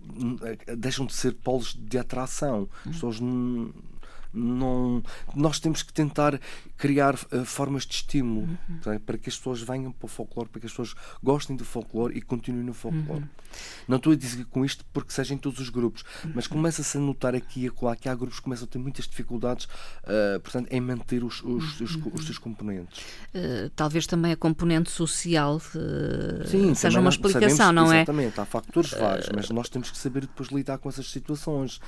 deixam 0.77 1.07
de 1.07 1.15
ser 1.15 1.35
polos 1.35 1.75
de 1.79 1.99
atração. 1.99 2.69
As 2.85 2.93
pessoas 2.93 3.21
não, 3.21 3.73
nós 4.35 5.61
temos 5.61 5.83
que 5.83 5.93
tentar 5.93 6.41
criar 6.77 7.15
uh, 7.15 7.45
formas 7.45 7.87
de 7.87 7.95
estímulo 7.95 8.49
uhum. 8.69 8.93
é? 8.93 8.99
para 8.99 9.17
que 9.17 9.29
as 9.29 9.37
pessoas 9.37 9.63
venham 9.63 9.93
para 9.93 10.07
o 10.07 10.09
folclore, 10.09 10.49
para 10.49 10.61
que 10.61 10.67
as 10.67 10.73
pessoas 10.73 10.95
gostem 11.23 11.57
do 11.57 11.65
folclore 11.65 12.17
e 12.17 12.21
continuem 12.21 12.65
no 12.65 12.75
folclore. 12.75 13.23
Uhum. 13.23 13.29
Não 13.87 13.97
estou 13.99 14.13
a 14.13 14.17
dizer 14.17 14.45
com 14.47 14.65
isto 14.65 14.85
porque 14.93 15.13
sejam 15.13 15.39
todos 15.39 15.61
os 15.61 15.69
grupos, 15.69 16.05
mas 16.35 16.47
uhum. 16.47 16.53
começa-se 16.53 16.97
a 16.97 17.01
notar 17.01 17.35
aqui 17.35 17.65
e 17.65 17.67
acolá 17.69 17.95
que 17.95 18.09
há 18.09 18.15
grupos 18.15 18.39
que 18.39 18.45
começam 18.45 18.67
a 18.67 18.69
ter 18.69 18.79
muitas 18.79 19.07
dificuldades 19.07 19.67
uh, 19.67 20.41
portanto, 20.41 20.69
em 20.71 20.81
manter 20.81 21.23
os, 21.23 21.43
os, 21.43 21.81
os, 21.81 21.95
uhum. 21.95 22.13
os 22.15 22.25
seus 22.25 22.39
componentes. 22.39 23.01
Uh, 23.35 23.71
talvez 23.77 24.07
também 24.07 24.33
a 24.33 24.37
componente 24.37 24.91
social 24.91 25.61
Sim, 26.47 26.75
seja 26.75 27.01
uma 27.01 27.11
explicação, 27.11 27.57
sabemos, 27.57 27.75
não 27.75 27.93
é? 27.93 27.99
Exatamente, 27.99 28.41
há 28.41 28.45
fatores 28.45 28.91
vários, 28.91 29.29
mas 29.35 29.51
nós 29.51 29.69
temos 29.69 29.91
que 29.91 29.99
saber 29.99 30.23
depois 30.23 30.49
lidar 30.49 30.79
com 30.79 30.89
essas 30.89 31.11
situações. 31.11 31.81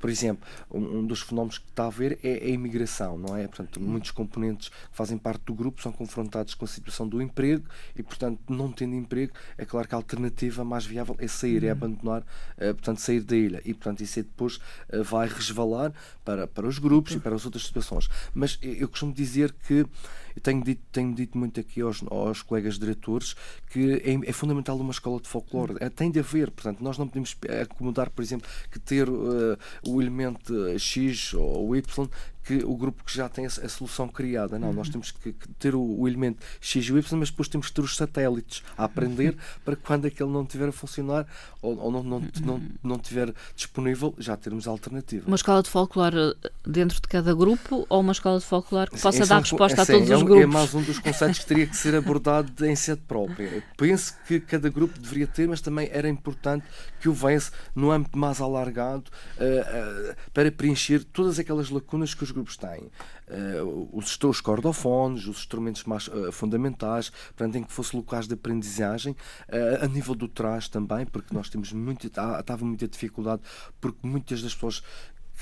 Por 0.00 0.08
exemplo, 0.08 0.48
um, 0.70 1.06
dos 1.06 1.20
fenómenos 1.20 1.58
que 1.58 1.68
está 1.68 1.84
a 1.84 1.86
haver 1.88 2.18
é 2.22 2.46
a 2.46 2.48
imigração, 2.48 3.18
não 3.18 3.36
é? 3.36 3.46
Portanto, 3.46 3.78
muitos 3.78 4.10
componentes 4.10 4.70
que 4.70 4.74
fazem 4.92 5.18
parte 5.18 5.44
do 5.44 5.54
grupo 5.54 5.82
são 5.82 5.92
confrontados 5.92 6.54
com 6.54 6.64
a 6.64 6.68
situação 6.68 7.06
do 7.06 7.20
emprego 7.20 7.68
e, 7.94 8.02
portanto, 8.02 8.40
não 8.48 8.72
tendo 8.72 8.94
emprego, 8.94 9.32
é 9.58 9.64
claro 9.66 9.86
que 9.86 9.94
a 9.94 9.98
alternativa 9.98 10.64
mais 10.64 10.86
viável 10.86 11.14
é 11.18 11.28
sair, 11.28 11.62
é 11.64 11.66
uhum. 11.66 11.72
abandonar, 11.72 12.22
uh, 12.22 12.74
portanto, 12.74 12.98
sair 12.98 13.20
da 13.20 13.36
ilha. 13.36 13.62
E, 13.64 13.74
portanto, 13.74 14.00
isso 14.00 14.18
é 14.18 14.22
depois 14.22 14.56
uh, 14.56 15.04
vai 15.04 15.28
resvalar 15.28 15.92
para, 16.24 16.46
para 16.46 16.66
os 16.66 16.78
grupos 16.78 17.12
e 17.12 17.20
para 17.20 17.34
as 17.34 17.44
outras 17.44 17.64
situações. 17.66 18.08
Mas 18.32 18.58
eu 18.62 18.88
costumo 18.88 19.12
dizer 19.12 19.52
que 19.52 19.86
eu 20.34 20.42
tenho 20.42 20.62
dito, 20.62 20.82
tenho 20.92 21.14
dito 21.14 21.36
muito 21.36 21.60
aqui 21.60 21.80
aos, 21.80 22.02
aos 22.10 22.42
colegas 22.42 22.78
diretores 22.78 23.34
que 23.70 24.02
é, 24.04 24.28
é 24.28 24.32
fundamental 24.32 24.76
uma 24.76 24.90
escola 24.90 25.20
de 25.20 25.28
folclore. 25.28 25.76
É, 25.80 25.88
tem 25.88 26.10
de 26.10 26.18
haver, 26.18 26.50
portanto, 26.50 26.82
nós 26.82 26.98
não 26.98 27.06
podemos 27.06 27.36
acomodar, 27.62 28.10
por 28.10 28.22
exemplo, 28.22 28.48
que 28.70 28.78
ter 28.78 29.08
uh, 29.08 29.58
o 29.86 30.00
elemento 30.00 30.78
X 30.78 31.34
ou 31.34 31.76
Y 31.76 32.08
que 32.44 32.64
o 32.64 32.76
grupo 32.76 33.04
que 33.04 33.14
já 33.14 33.28
tem 33.28 33.44
a, 33.44 33.48
a 33.48 33.68
solução 33.68 34.08
criada. 34.08 34.58
Não, 34.58 34.68
uhum. 34.68 34.74
nós 34.74 34.88
temos 34.88 35.10
que, 35.10 35.34
ter 35.58 35.74
o, 35.74 35.80
o, 35.80 36.08
elemento 36.08 36.44
X 36.60 36.84
e 36.84 36.92
Y, 36.92 37.18
mas 37.18 37.30
depois 37.30 37.48
temos 37.48 37.68
que 37.68 37.74
ter 37.74 37.82
os 37.82 37.96
satélites 37.96 38.62
a 38.76 38.84
aprender 38.84 39.36
para 39.64 39.76
quando 39.76 40.06
aquele 40.06 40.30
não 40.30 40.42
estiver 40.42 40.68
a 40.68 40.72
funcionar 40.72 41.26
ou, 41.62 41.78
ou 41.78 41.92
não, 41.92 42.02
não, 42.02 42.22
não, 42.42 42.62
não 42.82 42.96
estiver 42.96 43.32
disponível, 43.54 44.14
já 44.18 44.36
termos 44.36 44.66
a 44.66 44.70
alternativa. 44.70 45.26
Uma 45.26 45.36
escola 45.36 45.62
de 45.62 45.70
folclore 45.70 46.34
dentro 46.66 47.00
de 47.00 47.08
cada 47.08 47.34
grupo 47.34 47.86
ou 47.88 48.00
uma 48.00 48.12
escola 48.12 48.38
de 48.38 48.44
folclore 48.44 48.90
que 48.90 49.00
possa 49.00 49.26
dar 49.26 49.40
resposta 49.40 49.82
a 49.82 49.86
todos 49.86 50.10
é, 50.10 50.16
os 50.16 50.22
grupos? 50.22 50.42
É 50.42 50.46
mais 50.46 50.74
um 50.74 50.82
dos 50.82 50.98
conceitos 50.98 51.40
que 51.40 51.46
teria 51.46 51.66
que 51.66 51.76
ser 51.76 51.94
abordado 51.94 52.64
em 52.64 52.74
sede 52.74 53.02
própria. 53.06 53.62
Penso 53.76 54.14
que 54.26 54.40
cada 54.40 54.68
grupo 54.68 54.98
deveria 54.98 55.26
ter, 55.26 55.46
mas 55.46 55.60
também 55.60 55.88
era 55.92 56.08
importante 56.08 56.64
que 57.00 57.08
houvesse 57.08 57.50
no 57.74 57.90
âmbito 57.90 58.18
mais 58.18 58.40
alargado 58.40 59.04
uh, 59.38 60.10
uh, 60.10 60.14
para 60.32 60.50
preencher 60.50 61.04
todas 61.04 61.38
aquelas 61.38 61.70
lacunas 61.70 62.14
que 62.14 62.24
os 62.24 62.29
grupos 62.30 62.56
têm. 62.56 62.90
Uh, 63.28 63.88
os, 63.92 64.18
os 64.22 64.40
cordofones, 64.40 65.26
os 65.26 65.38
instrumentos 65.38 65.84
mais 65.84 66.08
uh, 66.08 66.32
fundamentais, 66.32 67.10
portanto, 67.10 67.56
em 67.56 67.62
que 67.62 67.72
fosse 67.72 67.94
locais 67.94 68.26
de 68.26 68.34
aprendizagem, 68.34 69.12
uh, 69.12 69.84
a 69.84 69.88
nível 69.88 70.14
do 70.14 70.28
trás 70.28 70.68
também, 70.68 71.06
porque 71.06 71.34
nós 71.34 71.48
temos 71.48 71.72
muito, 71.72 72.06
estava 72.06 72.64
muita 72.64 72.88
dificuldade, 72.88 73.42
porque 73.80 73.98
muitas 74.02 74.42
das 74.42 74.54
pessoas 74.54 74.82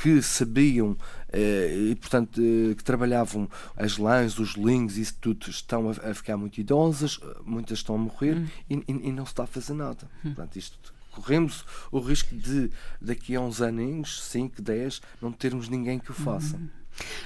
que 0.00 0.22
sabiam 0.22 0.96
e, 1.34 1.96
portanto, 1.96 2.40
que 2.76 2.84
trabalhavam 2.84 3.50
as 3.76 3.98
lãs, 3.98 4.38
os 4.38 4.50
links, 4.50 4.96
isso 4.96 5.16
tudo, 5.20 5.50
estão 5.50 5.90
a, 5.90 6.14
ficar 6.14 6.36
muito 6.36 6.60
idosas, 6.60 7.18
muitas 7.44 7.78
estão 7.78 7.96
a 7.96 7.98
morrer 7.98 8.36
hum. 8.36 8.46
e, 8.70 8.74
e, 8.76 9.08
e, 9.08 9.12
não 9.12 9.26
se 9.26 9.32
está 9.32 9.42
a 9.42 9.46
fazer 9.48 9.74
nada. 9.74 10.08
Hum. 10.24 10.34
Portanto, 10.34 10.54
isto 10.54 10.94
corremos 11.18 11.64
o 11.90 11.98
risco 11.98 12.34
de, 12.34 12.70
daqui 13.00 13.34
a 13.34 13.40
uns 13.40 13.60
aninhos, 13.60 14.22
5, 14.24 14.62
10, 14.62 15.02
não 15.20 15.32
termos 15.32 15.68
ninguém 15.68 15.98
que 15.98 16.10
o 16.10 16.14
faça. 16.14 16.56
Hum. 16.56 16.68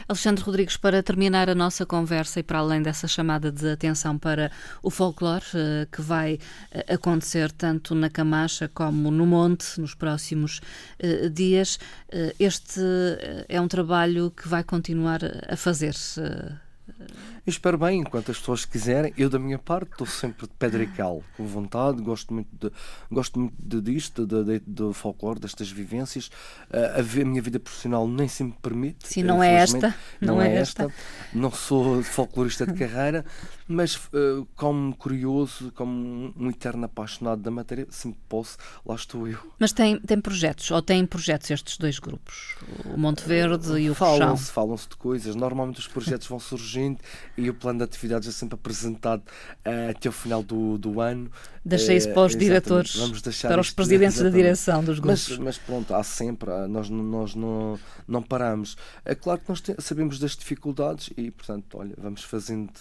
Alexandre 0.07 0.45
Rodrigues, 0.45 0.77
para 0.77 1.03
terminar 1.03 1.49
a 1.49 1.55
nossa 1.55 1.87
conversa 1.87 2.41
e 2.41 2.43
para 2.43 2.59
além 2.59 2.83
dessa 2.83 3.09
chamada 3.09 3.51
de 3.51 3.71
atenção 3.71 4.19
para 4.19 4.51
o 4.83 4.91
folclore, 4.91 5.45
eh, 5.55 5.89
que 5.91 6.03
vai 6.03 6.39
eh, 6.71 6.95
acontecer 6.95 7.51
tanto 7.51 7.95
na 7.95 8.11
Camacha 8.11 8.69
como 8.69 9.11
no 9.11 9.27
Monte 9.27 9.81
nos 9.81 9.95
próximos 9.95 10.61
eh, 10.99 11.31
dias, 11.31 11.79
este 12.39 12.81
é 13.49 13.59
um 13.59 13.69
trabalho 13.69 14.31
que 14.31 14.47
vai 14.47 14.63
continuar 14.63 15.21
a 15.49 15.57
fazer-se 15.57 16.21
eu 16.89 17.51
espero 17.51 17.79
bem, 17.79 18.01
enquanto 18.01 18.31
as 18.31 18.39
pessoas 18.39 18.65
quiserem. 18.65 19.13
Eu, 19.17 19.29
da 19.29 19.39
minha 19.39 19.59
parte, 19.59 19.93
estou 19.93 20.07
sempre 20.07 20.47
de 20.47 20.53
pedra 20.55 20.83
e 20.83 20.87
cal, 20.87 21.23
com 21.37 21.45
vontade, 21.45 22.01
gosto 22.03 22.33
muito, 22.33 22.49
de, 22.57 22.73
gosto 23.11 23.39
muito 23.39 23.55
de, 23.59 23.81
disto, 23.81 24.27
do 24.27 24.45
de, 24.45 24.61
de, 24.61 24.93
folclore, 24.93 25.41
destas 25.41 25.71
vivências. 25.71 26.29
Uh, 26.71 27.01
a, 27.01 27.25
minha 27.25 27.43
vida 27.43 27.59
profissional 27.59 28.07
nem 28.07 28.29
sempre 28.29 28.59
permite. 28.61 29.09
Sim, 29.09 29.23
não 29.23 29.43
é 29.43 29.55
esta. 29.55 29.95
Não, 30.21 30.37
não 30.37 30.43
é, 30.43 30.55
é 30.55 30.57
esta. 30.57 30.85
esta. 30.85 30.95
Não 31.33 31.51
sou 31.51 32.03
folclorista 32.03 32.67
de 32.67 32.75
carreira, 32.75 33.25
mas 33.67 33.97
uh, 33.97 34.47
como 34.55 34.95
curioso, 34.97 35.73
como 35.73 36.33
um 36.37 36.51
eterno 36.51 36.85
apaixonado 36.85 37.43
da 37.43 37.51
matéria, 37.51 37.87
sempre 37.91 38.21
posso, 38.29 38.57
lá 38.85 38.95
estou 38.95 39.27
eu. 39.27 39.39
Mas 39.59 39.73
tem, 39.73 39.99
tem 40.01 40.21
projetos, 40.21 40.71
ou 40.71 40.81
têm 40.81 41.07
projetos 41.07 41.51
estes 41.51 41.77
dois 41.77 41.99
grupos? 41.99 42.57
O 42.85 42.97
Monte 42.97 43.25
Verde 43.27 43.71
uh, 43.71 43.79
e 43.79 43.91
o 43.91 43.95
Falam-se, 43.95 44.51
falam-se 44.53 44.89
de 44.89 44.97
coisas. 44.97 45.35
Normalmente 45.35 45.81
os 45.81 45.89
projetos 45.89 46.27
vão 46.27 46.39
surgindo 46.73 46.99
e 47.37 47.51
o 47.51 47.55
plano 47.55 47.79
de 47.79 47.85
atividades 47.85 48.29
é 48.29 48.33
sempre 48.33 48.55
apresentado 48.55 49.21
uh, 49.21 49.91
até 49.91 50.09
o 50.09 50.13
final 50.13 50.43
do, 50.43 50.79
do 50.79 51.01
ano. 51.01 51.31
Deixei 51.65 51.97
isso 51.97 52.09
para 52.13 52.23
os 52.23 52.35
diretores, 52.37 52.97
para 53.43 53.61
os 53.61 53.71
presidentes 53.71 54.21
da 54.21 54.31
direção 54.31 54.83
dos 54.83 54.99
grupos. 54.99 55.29
Mas, 55.29 55.39
mas, 55.39 55.59
pronto, 55.59 55.95
há 55.95 56.03
sempre, 56.03 56.51
nós, 56.69 56.89
nós 56.89 57.35
não, 57.35 57.79
não 58.09 58.23
paramos. 58.23 58.77
É 59.05 59.15
claro 59.15 59.41
que 59.41 59.49
nós 59.49 59.61
te, 59.61 59.75
sabemos 59.79 60.19
das 60.19 60.35
dificuldades 60.35 61.11
e, 61.17 61.31
portanto, 61.31 61.79
olha, 61.79 61.95
vamos 61.99 62.25
fazendo 62.25 62.73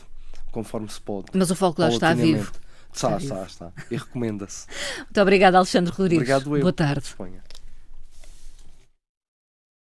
conforme 0.51 0.89
se 0.89 1.01
pode. 1.01 1.27
Mas 1.33 1.51
o 1.51 1.55
folclore 1.55 1.93
está 1.93 2.13
vivo. 2.13 2.51
Está, 2.93 3.17
está, 3.17 3.43
está. 3.43 3.71
E 3.89 3.95
recomenda-se. 3.95 4.67
Muito 4.97 5.21
obrigada, 5.21 5.57
Alexandre 5.57 5.93
Rodrigues. 5.93 6.23
Obrigado 6.23 6.57
eu. 6.57 6.61
Boa 6.61 6.73
tarde. 6.73 7.05